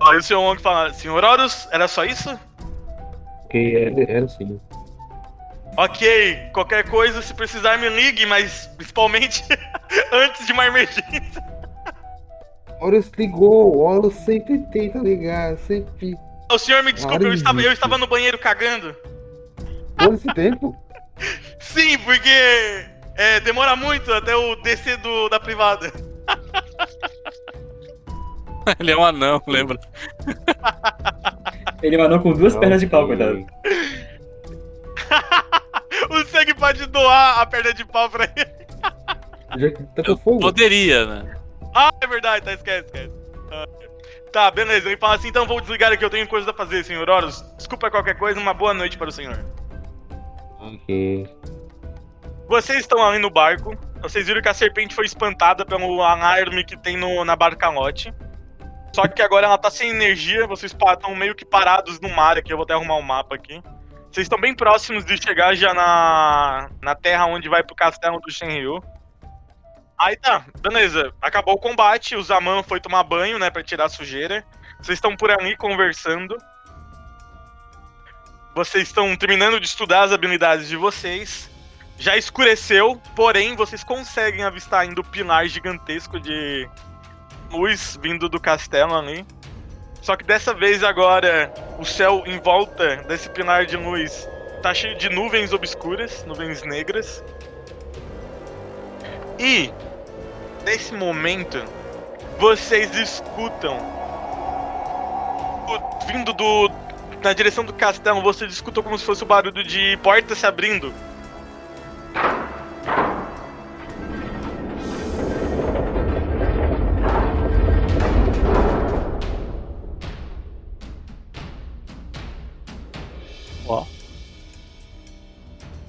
[0.00, 0.36] Aí o Sr.
[0.38, 2.38] Wong fala, Senhor Horus, era só isso?
[3.52, 4.58] Ok, era, era assim.
[5.76, 9.44] Ok, qualquer coisa, se precisar me ligue, mas principalmente
[10.10, 11.42] antes de uma emergência.
[12.80, 16.16] Horus ligou, Horus sempre tenta ligar, sempre.
[16.50, 18.96] O senhor me desculpe, eu estava, eu estava no banheiro cagando.
[19.98, 20.74] Todo esse tempo?
[21.60, 22.28] Sim, porque
[23.16, 25.92] é, demora muito até eu descer do, da privada.
[28.78, 29.78] Ele é um anão, lembra?
[31.82, 33.44] Ele manou com duas pernas de pau, coitado.
[36.10, 38.46] O Seg pode doar a perna de pau pra ele.
[39.56, 40.40] Já que tá com fogo?
[40.40, 41.36] Poderia, né?
[41.74, 43.12] Ah, é verdade, tá, esquece, esquece.
[43.50, 43.64] Ah,
[44.32, 47.08] Tá, beleza, ele fala assim, então vou desligar aqui, eu tenho coisa a fazer, senhor
[47.08, 47.44] Horus.
[47.58, 49.38] Desculpa qualquer coisa, uma boa noite para o senhor.
[50.58, 51.28] Ok.
[52.48, 56.78] Vocês estão ali no barco, vocês viram que a serpente foi espantada pelo alarme que
[56.78, 58.12] tem no, na barcalote.
[58.92, 62.52] Só que agora ela tá sem energia, vocês estão meio que parados no mar aqui,
[62.52, 63.62] eu vou até arrumar um mapa aqui.
[64.10, 68.30] Vocês estão bem próximos de chegar já na, na terra onde vai pro castelo do
[68.30, 68.82] Shenryu.
[69.98, 71.14] Aí tá, beleza.
[71.22, 74.44] Acabou o combate, o Zaman foi tomar banho, né, pra tirar a sujeira.
[74.78, 76.36] Vocês estão por ali conversando.
[78.54, 81.48] Vocês estão terminando de estudar as habilidades de vocês.
[81.98, 86.68] Já escureceu, porém vocês conseguem avistar ainda o pilar gigantesco de
[87.52, 89.24] luz vindo do castelo ali.
[90.00, 94.28] Só que dessa vez agora o céu em volta desse pilar de luz
[94.62, 97.22] tá cheio de nuvens obscuras, nuvens negras.
[99.38, 99.70] E
[100.64, 101.62] nesse momento
[102.38, 103.76] vocês escutam
[105.68, 106.70] o- vindo do
[107.22, 110.92] na direção do castelo, vocês escutam como se fosse o barulho de porta se abrindo.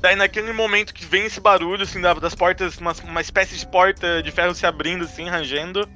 [0.04, 3.66] Daí naquele momento que vem esse barulho, assim, da- das portas, uma, uma espécie de
[3.66, 5.88] porta de ferro se abrindo, assim, rangendo,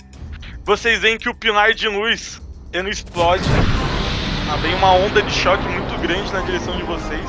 [0.64, 2.42] vocês veem que o pilar de luz,
[2.72, 3.44] ele explode.
[4.50, 7.26] Ah, vem uma onda de choque muito grande na direção de vocês.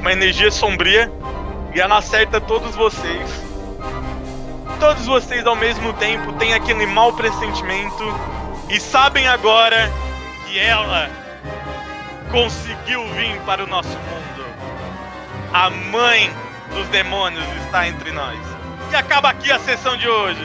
[0.00, 1.12] Uma energia sombria.
[1.74, 3.28] E ela acerta todos vocês.
[4.80, 8.04] Todos vocês ao mesmo tempo têm aquele mau pressentimento.
[8.70, 9.90] E sabem agora
[10.46, 11.10] que ela
[12.30, 14.31] conseguiu vir para o nosso mundo.
[15.54, 16.30] A mãe
[16.70, 18.38] dos demônios está entre nós.
[18.90, 20.40] E acaba aqui a sessão de hoje.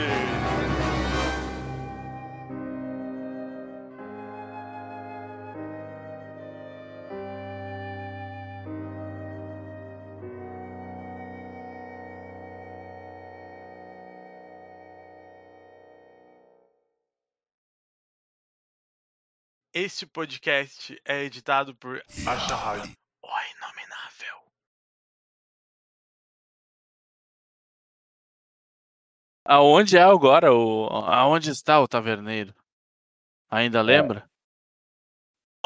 [19.74, 22.82] Este podcast é editado por Ashahai,
[23.22, 23.28] o
[29.48, 30.88] Aonde é agora o.
[30.88, 32.54] Aonde está o taverneiro?
[33.50, 34.30] Ainda lembra?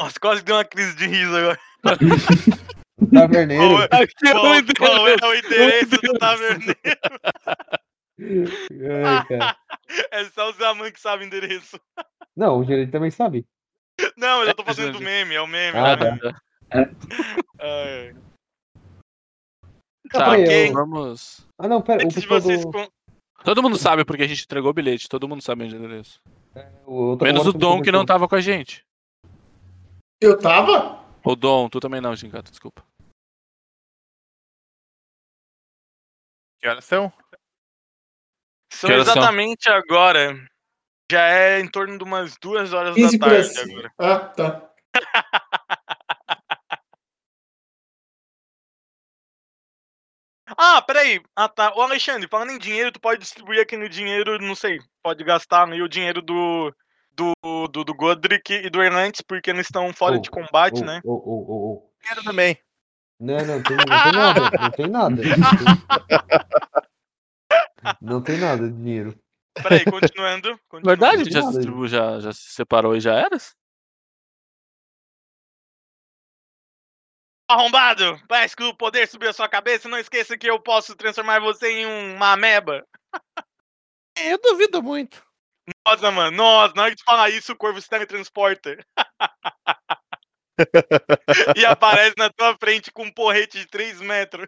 [0.00, 1.58] Nossa, quase deu uma crise de riso agora.
[3.12, 3.68] Taverneiro.
[3.68, 5.26] Qual é, Aqui é o qual- qual é endereço.
[5.26, 6.78] o endereço do taverneiro?
[9.04, 9.56] Ai, cara.
[10.10, 11.78] É só o Zaman que sabe o endereço.
[12.36, 13.44] Não, o gerente também sabe.
[14.16, 15.76] Não, eu já tô É, fazendo do meme, é o meme.
[15.76, 16.04] Ah, é o tá.
[16.04, 16.18] meme.
[20.10, 21.46] Tá, ok, eu- vamos.
[21.58, 22.02] Ah, não, pera.
[22.02, 22.64] O Antes de pessoal vocês.
[22.64, 22.70] do...
[23.44, 25.84] Todo mundo sabe porque a gente entregou o bilhete, todo mundo sabe onde é o
[25.84, 26.20] endereço.
[27.20, 28.84] Menos o Dom que não tava com a gente.
[30.20, 31.02] Eu tava?
[31.24, 32.84] O Dom, tu também não, Gingato, desculpa.
[36.60, 37.12] Que horas são?
[38.72, 39.16] São Que horas são?
[39.16, 40.34] exatamente agora.
[41.10, 43.92] Já é em torno de umas duas horas 15 da tarde agora.
[43.98, 44.72] Ah, tá.
[50.56, 51.20] Ah, peraí.
[51.34, 51.72] Ah, tá.
[51.74, 55.82] Ô, Alexandre, falando em dinheiro, tu pode distribuir aquele dinheiro, não sei, pode gastar aí
[55.82, 56.72] o dinheiro do,
[57.12, 57.32] do,
[57.68, 61.00] do, do Godric e do Hernandes, porque eles estão fora Ô, de combate, Ô, né?
[61.04, 61.90] ô, ô, ô, ô.
[62.02, 62.56] Quero também.
[63.20, 64.50] Não, não, tem, não tem nada.
[64.60, 65.22] Não tem nada.
[68.00, 69.18] Não tem nada de dinheiro.
[69.54, 70.58] Peraí, continuando.
[70.68, 70.86] continuando.
[70.86, 71.40] Verdade, já
[71.88, 73.36] já, já se separou e já era?
[77.52, 78.20] Arrombado!
[78.26, 79.88] Parece que o poder subiu a sua cabeça.
[79.88, 82.86] Não esqueça que eu posso transformar você em um- uma ameba.
[84.16, 85.22] Eu duvido muito.
[85.86, 86.36] Nossa, mano.
[86.36, 88.76] Nossa, na hora tu falar isso, o corvo se teletransporta.
[91.56, 94.46] e aparece na tua frente com um porrete de 3 metros.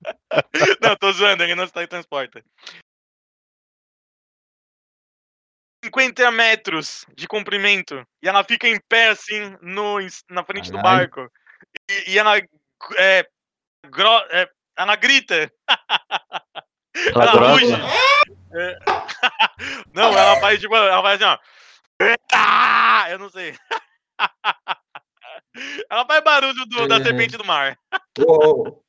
[0.82, 2.44] não, tô zoando, ele não se teletransporta.
[5.84, 8.06] 50 metros de comprimento.
[8.22, 9.98] E ela fica em pé, assim, no,
[10.30, 11.30] na frente do barco.
[11.90, 12.38] E, e ela.
[12.96, 13.26] É,
[13.88, 15.50] gro- é, ela grita.
[16.94, 17.72] Ela Ela ruge.
[18.54, 18.78] É.
[19.94, 21.38] Não, ela faz tipo, ela faz assim, ó.
[22.00, 23.10] Eita!
[23.10, 23.54] Eu não sei.
[25.88, 27.02] Ela faz barulho do- da Uhum.
[27.04, 27.78] serpente do mar.
[28.26, 28.82] Ô,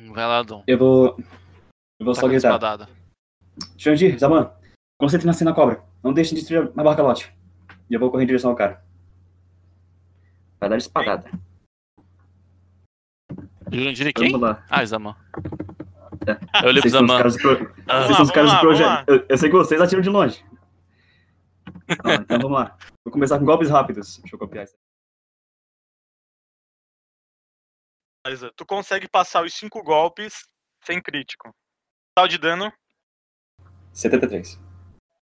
[0.00, 0.62] Vai lá, Dom.
[0.66, 1.16] Eu vou.
[1.98, 2.48] Eu vou Tá só gritar.
[2.48, 2.88] espadada.
[3.76, 4.52] Jandir, Zaman,
[4.98, 5.82] concentre na cena cobra.
[6.02, 7.32] Não deixe de destruir a barca lote.
[7.90, 8.84] E eu vou correr em direção ao cara.
[10.60, 11.30] Vai dar espadada.
[13.72, 14.32] Jurandir quem?
[14.32, 14.64] Vamos lá.
[14.70, 15.16] Ah, Zaman.
[16.26, 16.62] É.
[16.64, 17.16] Eu olhei pro Vocês são os Zaman.
[17.18, 19.08] caras do pro- Ah, Vocês são os vamos caras lá, do projeto.
[19.08, 20.44] Eu, eu sei que vocês atiram de longe.
[22.04, 22.78] Ah, então vamos lá.
[23.04, 24.18] Vou começar com golpes rápidos.
[24.18, 24.76] Deixa eu copiar isso.
[28.24, 28.52] Beleza.
[28.56, 30.46] Tu consegue passar os cinco golpes
[30.84, 31.50] sem crítico.
[32.18, 32.72] Total de dano,
[33.92, 34.58] 73.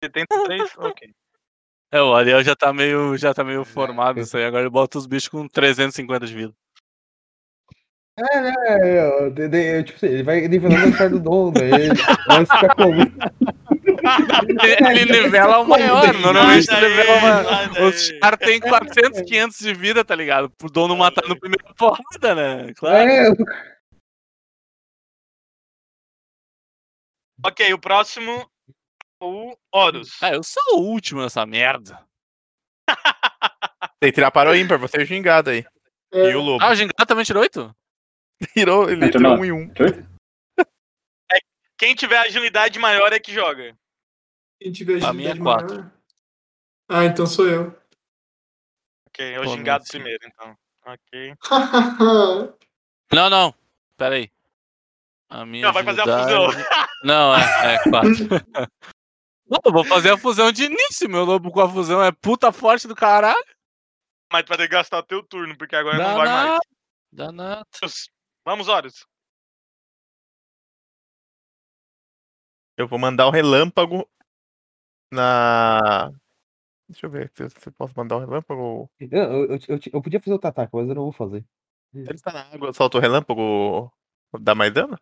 [0.03, 0.73] 73?
[0.81, 1.13] ok.
[1.91, 4.45] É, o Ariel já tá meio, já tá meio formado isso aí.
[4.45, 6.53] Agora ele bota os bichos com 350 de vida.
[8.17, 8.37] É,
[8.73, 11.71] é, eu, de- de- eu, tipo assim, ele vai nivelando a cara do dono, daí
[11.71, 11.93] ele
[12.25, 12.75] vai ficar.
[14.89, 17.87] Ele, ele nivela o maior, normalmente ele nivela uma...
[17.89, 20.49] Os char tem 400, 500 de vida, tá ligado?
[20.57, 22.73] Pro dono matar no primeiro porrada, né?
[22.75, 23.07] Claro.
[23.07, 23.29] É,
[27.45, 28.49] Ok, o próximo.
[29.19, 30.21] O Horus.
[30.21, 32.03] Ah, eu sou o último nessa merda.
[33.99, 35.63] Tem que tirar para o ímpar, você é o gingado aí.
[36.11, 36.63] É, E o lobo.
[36.63, 37.73] Ah, o Gingado também tirou 8?
[38.53, 39.39] Tirou, ele tirou não.
[39.39, 39.71] um e um.
[41.77, 43.77] Quem tiver agilidade maior é que joga.
[44.59, 45.75] Quem tiver A minha é agilidade quatro.
[45.77, 45.91] maior.
[46.89, 47.79] Ah, então sou eu.
[49.07, 50.57] Ok, é o Pô, gingado primeiro, então.
[50.85, 51.35] Ok.
[53.13, 53.53] Não, não.
[53.97, 54.31] Pera aí.
[55.31, 56.47] A minha Não, vai fazer a fusão.
[57.05, 58.09] Não, é, é 4.
[59.47, 61.09] Não, eu vou fazer a fusão de início.
[61.09, 63.41] Meu lobo com a fusão é puta forte do caralho.
[64.31, 66.59] Mas tu vai ter que gastar teu turno, porque agora não vai mais.
[67.11, 67.65] Danado.
[68.45, 69.05] Vamos, Horus.
[72.77, 74.09] Eu vou mandar o relâmpago
[75.11, 76.11] na.
[76.89, 78.89] Deixa eu ver se se eu posso mandar o relâmpago.
[78.99, 81.45] eu, eu, eu, eu, podia fazer outro ataque, mas eu não vou fazer.
[81.93, 83.93] Ele está na água, solta o relâmpago.
[84.39, 84.97] Dá mais dano?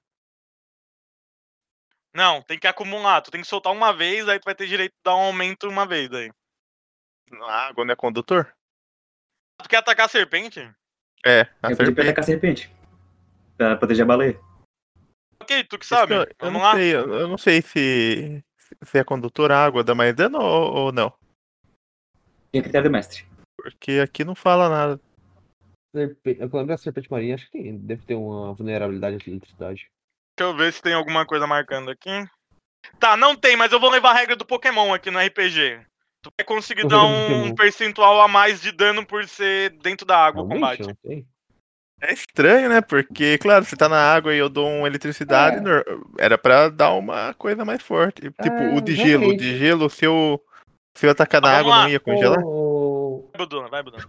[2.13, 3.21] Não, tem que acumular.
[3.21, 5.67] Tu tem que soltar uma vez, aí tu vai ter direito de dar um aumento
[5.67, 6.29] uma vez aí.
[7.31, 8.51] Na água, não é condutor?
[9.61, 10.59] Tu quer atacar a serpente?
[11.25, 12.01] É, a Eu serpente.
[12.01, 12.71] atacar a serpente.
[13.57, 14.39] Pra proteger a baleia.
[15.41, 16.07] Ok, tu que sabe.
[16.07, 16.75] que eu, eu Vamos não lá.
[16.75, 18.43] sei, eu eu não sei se,
[18.83, 21.13] se é condutor a água dá mais dano ou, ou não.
[22.51, 23.27] Tinha critério do mestre.
[23.57, 24.99] Porque aqui não fala nada.
[25.95, 26.37] Serpe...
[26.39, 29.91] Eu lembro da serpente marinha, acho que tem, deve ter uma vulnerabilidade à eletricidade.
[30.39, 32.09] Deixa eu ver se tem alguma coisa marcando aqui.
[32.97, 35.81] Tá, não tem, mas eu vou levar a regra do Pokémon aqui no RPG.
[36.23, 37.55] Tu vai conseguir Eu dar um Pokémon.
[37.55, 40.83] percentual a mais de dano por ser dentro da água o combate.
[42.01, 42.79] É estranho, né?
[42.79, 45.83] Porque, claro, você tá na água e eu dou uma eletricidade, É.
[46.23, 48.21] era pra dar uma coisa mais forte.
[48.21, 49.27] Tipo, É, o de gelo.
[49.27, 50.41] O de gelo, se eu,
[50.95, 51.83] se eu atacar na água, lá.
[51.83, 52.39] não ia congelar?
[52.41, 54.05] Vai, Buduna, vai, Buduna.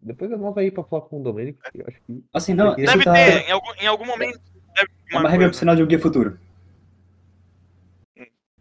[0.00, 2.24] depois anota aí pra falar com o Domênico, que eu acho que.
[2.32, 3.12] Assim, não, Deve tá...
[3.12, 4.55] ter, em algum, em algum momento.
[4.76, 6.38] É uma regra opcional de um guia futuro.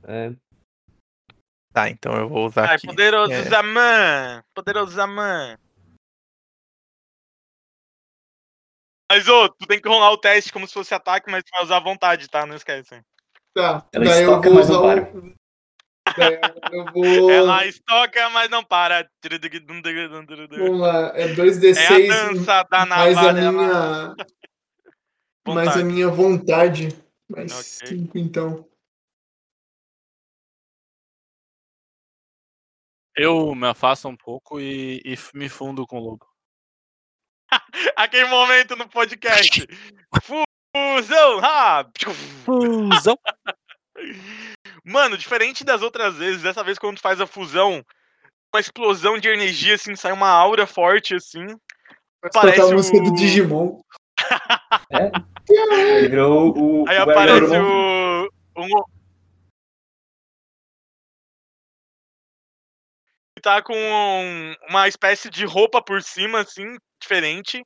[0.07, 0.31] É,
[1.75, 2.87] Tá, então eu vou usar Ai, aqui.
[2.87, 3.43] poderoso É.
[3.43, 4.41] Zaman!
[4.53, 5.57] Poderoso Zaman!
[9.11, 11.63] Mas, ô, tu tem que rolar o teste como se fosse ataque, mas tu vai
[11.63, 12.45] usar à vontade, tá?
[12.45, 13.01] Não esquece.
[13.53, 15.33] Tá, Ela daí eu estoca, vou mas usar não o.
[16.17, 16.39] Daí
[16.71, 17.29] eu vou.
[17.29, 19.09] Ela estoca, mas não para.
[20.49, 24.15] Vamos lá, é É a 2d6 dança da mais a navalha.
[25.47, 26.89] Mais a minha vontade.
[27.29, 27.87] Mais Ok.
[27.87, 28.67] 5 então.
[33.15, 36.27] Eu me afasto um pouco e, e me fundo com o lobo.
[37.95, 39.65] Aquele momento no podcast.
[40.21, 41.39] Fusão!
[42.43, 43.17] Fusão.
[44.83, 47.83] Mano, diferente das outras vezes, dessa vez quando tu faz a fusão,
[48.53, 51.45] uma explosão de energia, assim, sai uma aura forte, assim.
[52.33, 53.79] Parece a música do o- Digimon.
[55.49, 56.85] Ele virou o.
[56.87, 58.29] Aí o aparece o.
[58.57, 58.67] Um...
[63.41, 67.63] Tá com um- uma espécie de roupa por cima, assim, diferente.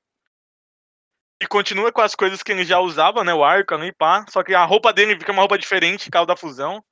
[1.41, 3.33] E continua com as coisas que ele já usava, né?
[3.33, 4.25] O arco ali, pá.
[4.29, 6.83] Só que a roupa dele fica uma roupa diferente por causa da fusão.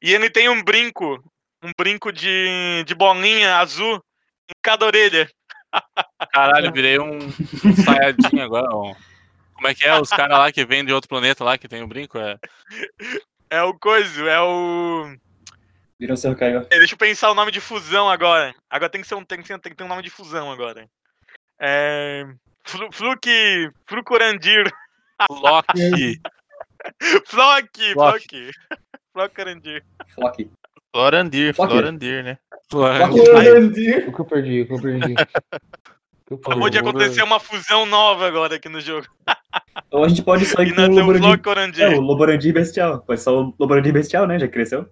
[0.00, 1.22] E ele tem um brinco.
[1.62, 3.96] Um brinco de, de bolinha azul
[4.48, 5.28] em cada orelha.
[6.32, 8.68] Caralho, virei um, um saiadinho agora.
[8.70, 8.94] ó.
[9.54, 10.00] Como é que é?
[10.00, 12.18] Os caras lá que vêm de outro planeta lá que tem o brinco?
[12.18, 12.38] É...
[13.50, 15.14] É o coisa, é o.
[15.98, 16.66] Virou seu Caio.
[16.70, 18.52] É, Deixa eu pensar o nome de fusão agora.
[18.68, 20.50] Agora tem que ser um, tem que, ser- tem que ter um nome de fusão
[20.50, 20.88] agora.
[21.60, 22.24] É.
[22.64, 23.70] Flu, Fluke.
[23.86, 24.70] Flucurandir.
[25.28, 25.66] Flock!
[27.26, 27.92] Flock.
[27.92, 28.50] Flock!
[29.12, 29.84] Flocurandir.
[30.14, 30.50] Flock.
[30.92, 31.72] Florandir, Flock.
[31.72, 32.38] Florandir, né?
[32.70, 34.08] Florandir.
[34.08, 35.14] o que eu perdi, o que eu perdi.
[36.44, 39.06] Acabou de acontecer uma fusão nova agora aqui no jogo.
[39.90, 41.30] Ou a gente pode só E ir com o Loborandir.
[41.30, 41.82] Flocurandir.
[41.82, 43.00] É, o Loborandir bestial.
[43.00, 44.38] Pode só o Loborandir bestial, né?
[44.38, 44.88] Já cresceu.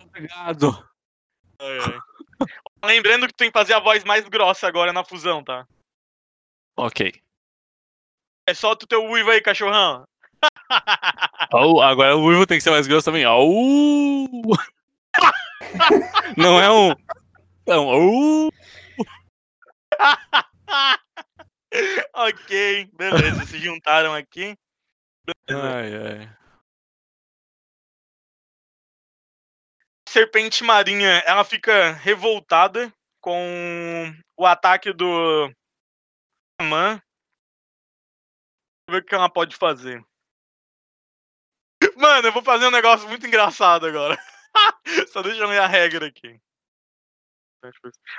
[0.00, 0.84] Obrigado.
[1.60, 1.98] Ai, ai.
[2.84, 5.66] Lembrando que tu tem que fazer a voz mais grossa agora na fusão, tá?
[6.76, 7.12] Ok.
[8.46, 10.04] É só tu ter o uivo aí, cachorrão.
[11.52, 13.24] Au, agora o Uivo tem que ser mais grosso também.
[13.24, 13.44] Au!
[16.36, 16.92] Não é um.
[17.66, 18.48] É um.
[22.14, 23.46] Ok, beleza.
[23.46, 24.56] Se juntaram aqui.
[25.48, 26.38] Ai, ai.
[30.08, 35.52] serpente marinha, ela fica revoltada com o ataque do.
[36.60, 37.00] Vamos
[38.90, 40.02] ver o que ela pode fazer.
[41.96, 44.18] Mano, eu vou fazer um negócio muito engraçado agora.
[45.12, 46.40] Só deixa eu ler a regra aqui.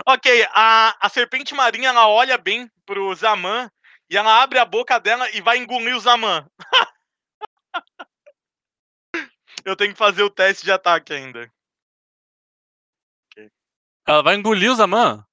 [0.06, 3.70] Ok, a, a serpente marinha ela olha bem pro Zaman
[4.10, 6.46] e ela abre a boca dela e vai engolir o Zaman.
[9.66, 11.50] eu tenho que fazer o teste de ataque ainda.
[14.06, 15.24] Ela vai engolir o Zaman?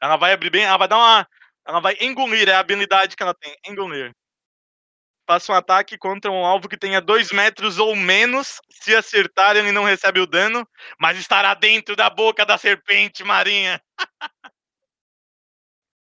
[0.00, 1.28] Ela vai abrir bem, ela vai dar uma.
[1.66, 4.14] Ela vai engolir, é a habilidade que ela tem, engolir.
[5.28, 8.62] Faça um ataque contra um alvo que tenha 2 metros ou menos.
[8.70, 10.66] Se acertar, ele não recebe o dano,
[10.98, 13.78] mas estará dentro da boca da serpente marinha.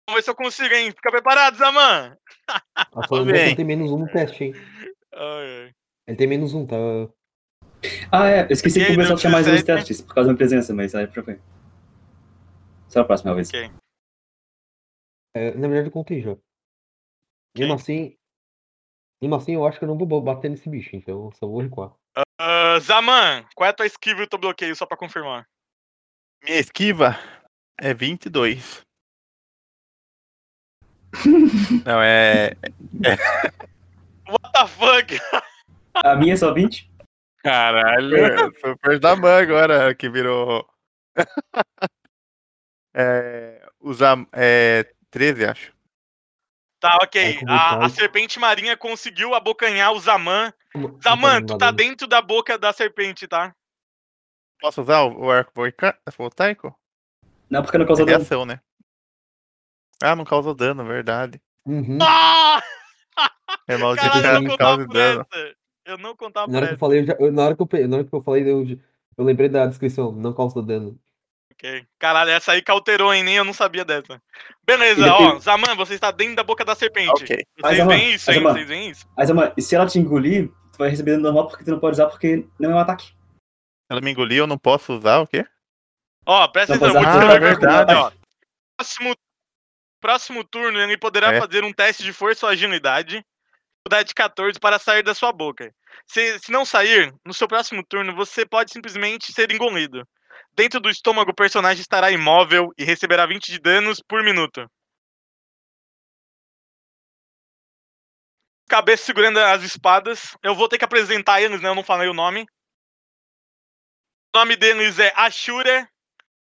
[0.07, 0.91] Vamos ver se eu consigo, hein?
[0.91, 2.15] Fica preparado, Zaman!
[2.47, 4.53] A que ele tem menos um no teste, hein?
[5.17, 5.73] Ai, ai.
[6.09, 6.77] Ele tem menos um, tá?
[8.13, 8.43] Ah, é.
[8.43, 9.87] Eu esqueci E que aí, começou a chamar mais uns 17?
[9.87, 11.41] testes por causa da minha presença, mas aí pra ver.
[12.89, 13.49] Só a próxima vez.
[13.49, 13.71] Ok.
[15.35, 16.37] É, na verdade, eu contei já.
[17.57, 18.19] Mesmo assim.
[19.21, 21.61] Mesmo assim, eu acho que eu não vou bater nesse bicho, então eu só vou
[21.61, 21.93] recuar.
[22.39, 25.47] Ah, Zaman, qual é a tua esquiva e o teu bloqueio, só pra confirmar?
[26.43, 27.19] Minha esquiva
[27.81, 28.85] é 22.
[31.87, 32.55] Não, é.
[34.29, 35.21] What the fuck?
[35.95, 36.91] A minha é só 20?
[37.39, 38.53] Caralho.
[38.61, 40.67] Foi o perto da mãe agora que virou.
[42.95, 43.67] é.
[43.81, 44.27] Usar.
[44.33, 44.91] É.
[45.11, 45.74] 13, acho.
[46.85, 47.39] Tá, ok.
[47.49, 50.53] A, a serpente marinha conseguiu abocanhar o Zaman.
[51.03, 53.57] Zaman, tu tá dentro da boca da serpente, tá?
[54.61, 55.51] Posso usar o, o arco
[56.19, 56.79] voltaico?
[57.49, 58.45] Não, porque não causou É dano.
[58.45, 58.61] né?
[60.03, 61.41] Ah, não causa dano, verdade.
[61.65, 61.97] Uhum.
[62.03, 62.63] Ah!
[63.67, 65.27] É maldito cara não causa dano.
[65.33, 65.55] essa.
[65.87, 67.89] Eu não contava Na hora que eu falei, eu já- eu- na, hora que eu,
[67.89, 68.63] na hora que eu falei, eu,
[69.17, 71.01] eu lembrei da descrição, não causa dano.
[71.65, 71.87] Ok.
[71.99, 73.23] Caralho, essa aí cauterou, hein?
[73.23, 74.21] Nem eu não sabia dessa.
[74.67, 75.39] Beleza, ó.
[75.39, 77.25] Zaman, você está dentro da boca da serpente.
[77.25, 77.39] Ok.
[77.59, 78.43] Vocês Zaman, veem isso, hein?
[78.43, 79.09] Vocês veem isso?
[79.17, 81.81] Mas, mano, e se ela te engolir, tu vai receber dano normal porque tu não
[81.81, 83.15] pode usar porque não é um ataque.
[83.91, 85.47] Ela me engoliu, eu não posso usar o quê?
[86.27, 87.95] Ó, presta Não, atenção, vou Ah, verdade.
[87.95, 88.13] ó.
[88.77, 89.15] Próximo,
[90.01, 91.41] próximo turno, ele poderá É.
[91.41, 93.25] fazer um teste de força ou agilidade.
[93.87, 95.73] Dificuldade 14 para sair da sua boca.
[96.07, 100.07] Se, se não sair, no seu próximo turno, você pode simplesmente ser engolido.
[100.57, 104.71] Dentro do estômago, o personagem estará imóvel e receberá 20 de danos por minuto.
[108.69, 110.37] Cabeça segurando as espadas.
[110.43, 111.69] Eu vou ter que apresentar eles, né?
[111.69, 112.47] Eu não falei o nome.
[114.33, 115.89] O nome deles é Ashura,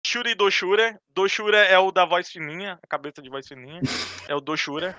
[0.07, 0.99] Shura e Doshura.
[1.11, 3.81] Doshura é o da voz fininha, a cabeça de voz fininha.
[4.29, 4.97] É o Doshura.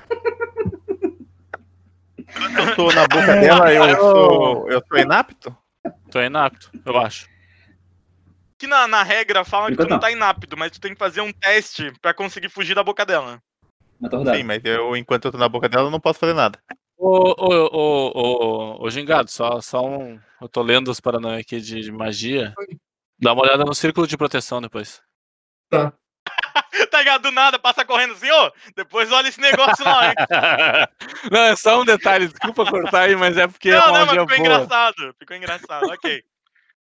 [2.18, 4.72] Eu tô na boca dela, eu sou.
[4.72, 5.58] Eu sou inapto?
[6.12, 7.28] Tô inapto, eu acho.
[8.60, 10.02] Que na, na regra fala que tu Enquanto não não.
[10.02, 13.42] tá inapto, mas tu tem que fazer um teste pra conseguir fugir da boca dela.
[14.36, 16.60] Sim, mas eu, enquanto eu tô na boca dela, eu não posso fazer nada.
[16.98, 20.20] Ô, ô, ô, ô, ô, Gingado, só, só um.
[20.42, 22.54] Eu tô lendo os Paranauê aqui de, de magia.
[23.18, 25.02] Dá uma olhada no círculo de proteção depois.
[25.72, 27.22] tá ligado?
[27.24, 30.16] Do nada, passa correndo assim, ô, depois olha esse negócio lá, hein?
[31.32, 34.06] não, é só um detalhe, desculpa cortar aí, mas é porque é não, uma não,
[34.06, 34.40] mas ficou boa.
[34.40, 35.16] engraçado.
[35.18, 36.24] Ficou engraçado, ok.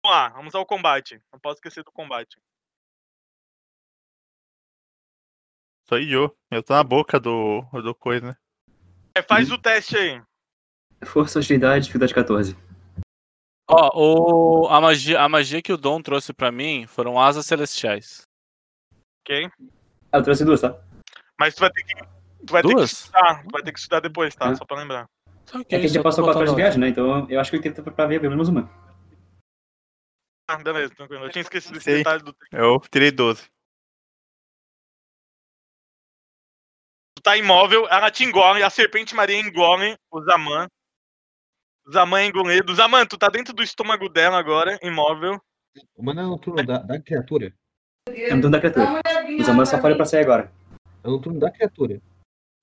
[0.07, 1.21] Vamos lá, vamos ao combate.
[1.33, 2.37] Não posso esquecer do combate.
[5.89, 6.33] Sou eu.
[6.49, 8.37] Eu tô na boca do, do coisa, né?
[9.13, 10.21] É, faz o teste aí.
[11.03, 12.57] Força, agilidade, dificuldade 14.
[13.69, 18.21] Ó, o, a, magia, a magia que o Dom trouxe pra mim foram asas celestiais.
[19.25, 19.49] Ok?
[20.13, 20.79] Ah, eu trouxe duas, tá?
[21.37, 21.95] Mas tu vai ter que.
[22.45, 23.43] Tu vai ter que estudar.
[23.43, 24.51] Tu vai ter que estudar depois, tá?
[24.51, 24.55] Hum.
[24.55, 25.09] Só pra lembrar.
[25.45, 26.87] Tá ok, É que a gente já passou tô 4 horas de viagem, né?
[26.87, 28.86] Então eu acho que eu tento pra ver pelo menos uma.
[30.49, 31.25] Ah, beleza, tranquilo.
[31.25, 33.49] Eu tinha esquecido esse detalhe do Eu tirei 12.
[37.15, 40.67] Tu tá imóvel, ela te engole, a serpente marinha engole o Zaman.
[41.85, 42.73] O Zaman é engolido.
[42.73, 45.37] Zaman, tu tá dentro do estômago dela agora, imóvel.
[45.97, 47.53] Mas não é no turno da, da criatura.
[48.07, 49.01] É um turno da criatura.
[49.37, 50.51] O Zaman só falha pra sair agora.
[51.03, 52.01] É no turno da criatura.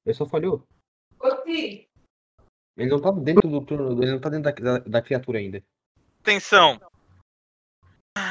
[0.07, 0.67] Ele só falhou.
[2.77, 4.03] Ele não tá dentro do turno.
[4.03, 5.63] Ele não tá dentro da, da, da criatura ainda.
[6.21, 6.81] Atenção.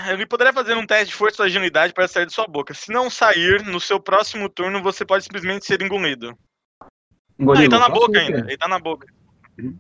[0.10, 2.74] Ele poderia fazer um teste de força ou agilidade para sair de sua boca.
[2.74, 6.38] Se não sair, no seu próximo turno, você pode simplesmente ser engolido.
[6.82, 6.88] Ah,
[7.38, 7.62] Engoliu.
[7.64, 8.40] ele tá na boca ainda.
[8.40, 9.08] Ele tá na boca.
[9.60, 9.78] Uhum.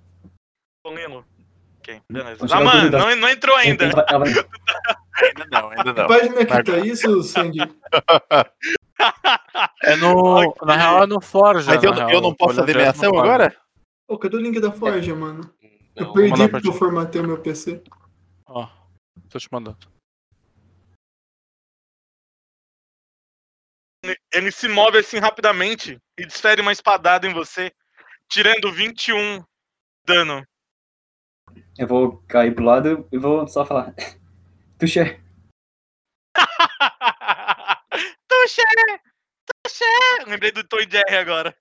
[0.86, 1.26] Engolindo.
[1.80, 2.47] Ok, beleza.
[2.47, 3.86] Zaman, turno da- não, não entrou ainda.
[3.86, 6.08] Ela Ainda não, ainda não.
[6.08, 7.60] página que tá isso, Sandy?
[9.84, 10.56] É no.
[10.64, 11.74] Na real é no Forja.
[11.76, 13.54] Mas eu, eu não posso fazer minha Verso no ação agora?
[14.08, 15.41] Ô, cadê o link da Forja, mano?
[15.95, 17.84] Não, Eu perdi porque eu formatei o meu PC.
[18.47, 18.72] Ó, tô
[19.18, 19.91] Estou-te mandando.
[24.34, 27.74] Ele se move assim rapidamente e desfere uma espadada em você,
[28.30, 29.43] tirando 21
[30.05, 30.45] dano.
[31.78, 33.93] Eu vou cair pro lado e vou só falar.
[34.78, 35.22] Tuxé.
[38.28, 38.64] Tuxé!
[39.64, 39.86] Tuxé!
[40.28, 41.55] Lembrei do Toy Jerry agora.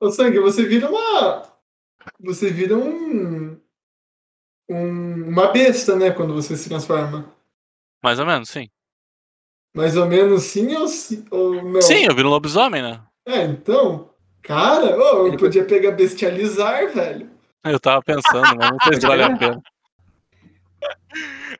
[0.00, 1.53] Ô Sangue, você vira uma
[2.20, 3.58] você vira um.
[4.68, 6.10] um- uma besta, né?
[6.10, 7.32] Quando você se transforma.
[8.02, 8.68] Mais ou menos, sim.
[9.76, 11.82] Mais ou menos sim ou, si- ou não?
[11.82, 13.00] Sim, eu viro um lobisomem, né?
[13.26, 14.10] É, então.
[14.42, 17.30] Cara, ô, eu podia pegar bestializar, velho.
[17.64, 19.62] Eu tava pensando, mas não sei se vale a pena.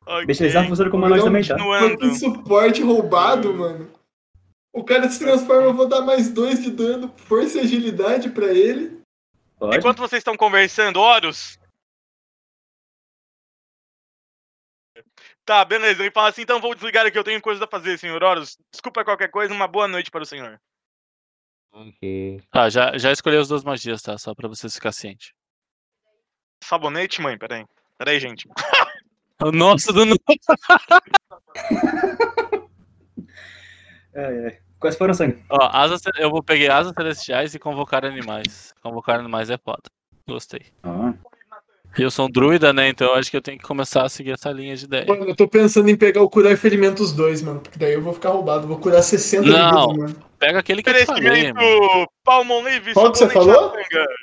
[0.06, 0.26] Ok.
[0.26, 1.56] Bestializar funciona como nós também, tá?
[1.98, 3.90] Que suporte roubado, mano.
[4.72, 8.46] O cara se transforma, eu vou dar mais dois de dano, força e agilidade pra
[8.52, 9.00] ele.
[9.58, 9.76] Pode?
[9.76, 11.58] Enquanto vocês estão conversando, Horus.
[15.44, 16.02] Tá, beleza.
[16.02, 18.58] Ele fala assim, então vou desligar aqui, eu tenho coisas a fazer, senhor Horus.
[18.70, 20.60] Desculpa qualquer coisa, uma boa noite para o senhor.
[21.72, 22.40] Ok.
[22.50, 24.16] Tá, já, já escolhi as duas magias, tá?
[24.16, 25.32] Só pra vocês ficarem cientes.
[26.62, 27.36] Sabonete, mãe?
[27.36, 27.66] Peraí.
[27.98, 28.48] Peraí, gente.
[29.52, 30.04] Nossa, do.
[34.14, 34.60] É, é.
[34.84, 35.38] Quais foram, sangue?
[35.48, 38.74] Ó, asas, eu vou pegar asas celestiais e convocar animais.
[38.82, 39.80] Convocar animais é foda.
[40.28, 40.60] Gostei.
[40.82, 41.14] Ah,
[41.98, 42.90] E eu sou um druida, né?
[42.90, 45.06] Então eu acho que eu tenho que começar a seguir essa linha de ideia.
[45.08, 47.60] Mano, eu tô pensando em pegar o curar ferimentos 2, mano.
[47.60, 48.66] Porque daí eu vou ficar roubado.
[48.68, 49.86] Vou curar 60 Não.
[49.86, 50.16] de vida, mano.
[50.38, 52.06] Pega aquele que eu falei, mano.
[52.22, 53.72] Palmolive, Qual que você falou?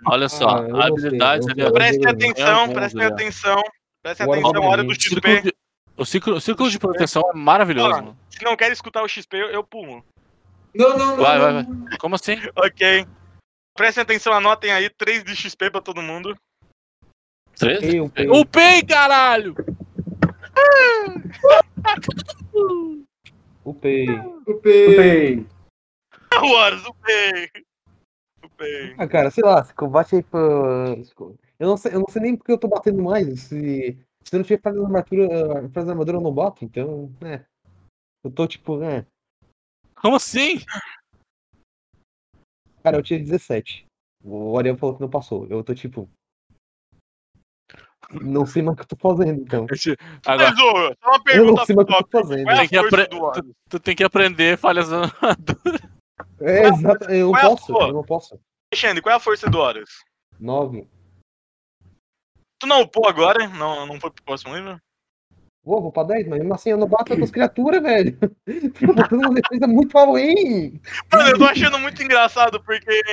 [0.10, 1.72] Olha só, Ah, habilidades ó.
[1.72, 3.64] Prestem Tem atenção, prestem atenção.
[4.04, 4.94] Prestem atenção, hora do.
[4.94, 5.52] XP.
[5.98, 8.18] O círculo, o círculo de proteção é maravilhoso, mano.
[8.30, 10.04] Se não quer escutar o XP, eu, eu pulo.
[10.74, 11.24] Não, não, não.
[11.24, 11.84] Vai, vai, não.
[11.84, 11.98] vai.
[11.98, 12.38] Como assim?
[12.56, 13.06] Ok.
[13.76, 16.36] Prestem atenção, anotem aí 3 de XP pra todo mundo.
[17.58, 17.98] 13?
[17.98, 19.56] Eu, eu, Upei, caralho!
[23.64, 24.08] upei.
[24.46, 24.88] Upei.
[24.96, 25.48] Upei.
[26.42, 27.50] O Horus, upei.
[28.44, 28.96] Upei.
[28.98, 30.40] Ah, cara, sei lá, se combate aí pra.
[31.60, 33.42] Eu não sei, eu não sei nem porque eu tô batendo mais.
[33.42, 37.14] Se, se eu não tiver frase de armadura, frase de armadura eu não boto, então,
[37.22, 37.46] né.
[38.24, 39.06] Eu tô tipo, né.
[40.02, 40.60] Como assim?
[42.84, 43.86] Cara, eu tirei 17.
[44.24, 45.48] O Ariel falou que não passou.
[45.48, 46.10] Eu tô tipo.
[48.22, 49.66] Não sei mais o que eu tô fazendo, então.
[50.26, 52.50] Agora, Mas, ô, só uma Eu não pergunta sei mais o que eu tô fazendo.
[52.50, 53.54] É a Tem que apre- Horus?
[53.70, 54.90] tu tem que aprender falhas.
[56.44, 57.06] É, exato.
[57.06, 58.40] Eu não é a posso, eu não posso.
[58.74, 60.04] Alexandre, qual é a força do Horus?
[60.40, 60.88] 9.
[62.60, 63.48] Tu não upou agora?
[63.48, 64.80] Não, não foi pro próximo nível?
[65.64, 68.18] Vou, vou pra 10, mas mesmo assim eu não bato outras criaturas, velho.
[68.18, 70.82] Tô botando uma defesa muito além.
[71.12, 73.04] Mano, eu tô achando muito engraçado, porque...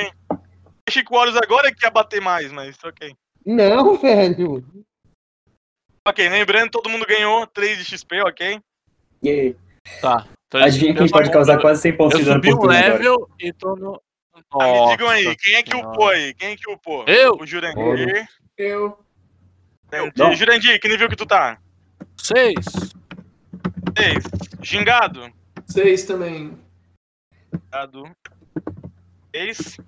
[0.89, 3.15] Achei que o Horus agora é que ia bater mais, mas ok.
[3.45, 4.65] Não, velho.
[6.07, 8.61] Ok, lembrando, todo mundo ganhou 3 de XP, ok?
[9.23, 9.59] Yeah.
[10.01, 10.27] Tá.
[10.47, 12.61] Então, Adivinha quem eu pode causar quase 100 pontos Eu de dano subi por um
[12.61, 12.95] turno agora?
[12.95, 14.01] level e tô no.
[14.53, 16.33] Ah, me digam aí, quem é que upou aí?
[16.33, 17.05] Quem é que upou?
[17.07, 17.37] Eu?
[17.39, 18.27] O Jurandir.
[18.57, 18.99] Eu.
[20.17, 20.35] Não.
[20.35, 21.59] Jurandir, que nível que tu tá?
[22.29, 22.67] Seis.
[23.97, 24.25] 6.
[24.63, 25.33] Gingado.
[25.67, 26.59] Seis também.
[27.53, 28.05] Gingado.
[29.35, 29.79] 6.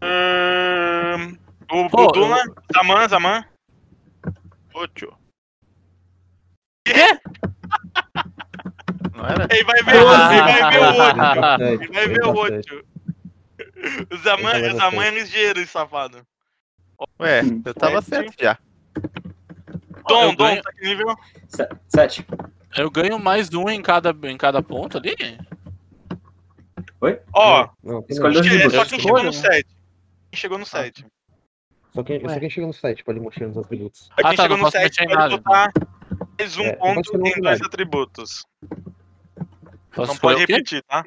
[0.00, 1.36] Ahn,
[1.72, 2.44] o Pô, Duna.
[2.72, 3.44] Zaman, Zaman.
[4.72, 5.12] Ocho.
[9.16, 9.48] Não era?
[9.50, 11.16] Ele vai ver, o- ele vai ver o outro.
[11.40, 12.86] Bastante, Ele vai ver o outro.
[14.12, 15.14] O Zaman, Ele vai o Zaman é bastante.
[15.14, 16.24] ligeiro, esse safado.
[17.20, 18.30] Ué, eu tava Sete.
[18.32, 18.58] certo já.
[20.08, 21.16] Dom, eu Dom, ganho- tá que nível?
[21.48, 22.26] Se- Sete.
[22.76, 25.14] Eu ganho mais um em cada, em cada ponto ali?
[27.32, 28.74] Ó, Não, tem Escolhe dois é atributos.
[28.74, 29.68] só quem chegou no Escolha, 7.
[30.30, 31.06] Quem chegou no 7.
[31.94, 34.10] Só quem, só quem chega no site pode mostrar nos atributos.
[34.12, 35.72] Ah, quem tá, chegou no posso 7 mexer em pode nada, botar
[36.38, 38.44] mais um É, ponto em dois atributos.
[39.94, 41.04] Posso não pode repetir, tá?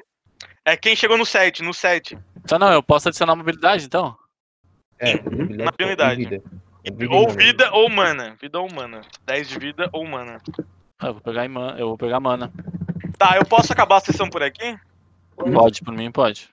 [0.64, 2.18] É quem chegou no 7, no 7.
[2.46, 4.16] Tá, não, eu posso adicionar uma habilidade então?
[4.98, 5.14] É,
[5.54, 6.42] Na habilidade.
[6.90, 7.04] Vida.
[7.04, 7.36] É vida Ou humana.
[7.44, 8.36] vida ou mana.
[8.40, 9.00] Vida ou mana.
[9.26, 10.40] 10 de vida ou mana.
[10.98, 11.78] Ah, eu vou pegar em mana.
[11.78, 12.52] Eu vou pegar mana.
[13.16, 14.76] Tá, eu posso acabar a sessão por aqui?
[15.36, 16.48] Pode, por mim pode.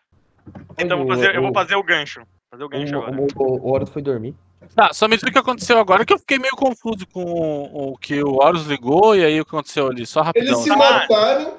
[0.78, 2.22] Então eu vou fazer, eu vou o- fazer o gancho.
[2.52, 3.22] Fazer o gancho O, agora.
[3.22, 4.36] o, o, o Horus foi dormir.
[4.76, 7.98] Tá, só me diz o que aconteceu agora que eu fiquei meio confuso com o,
[7.98, 10.06] que o Horus ligou e aí o que aconteceu ali.
[10.06, 10.48] Só rapidão.
[10.53, 10.76] Eles se tá.
[10.78, 11.57] mataram.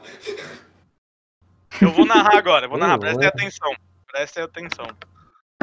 [1.80, 3.28] Eu vou narrar agora, eu vou narrar, prestem é.
[3.28, 3.72] atenção.
[4.10, 4.86] Prestem atenção.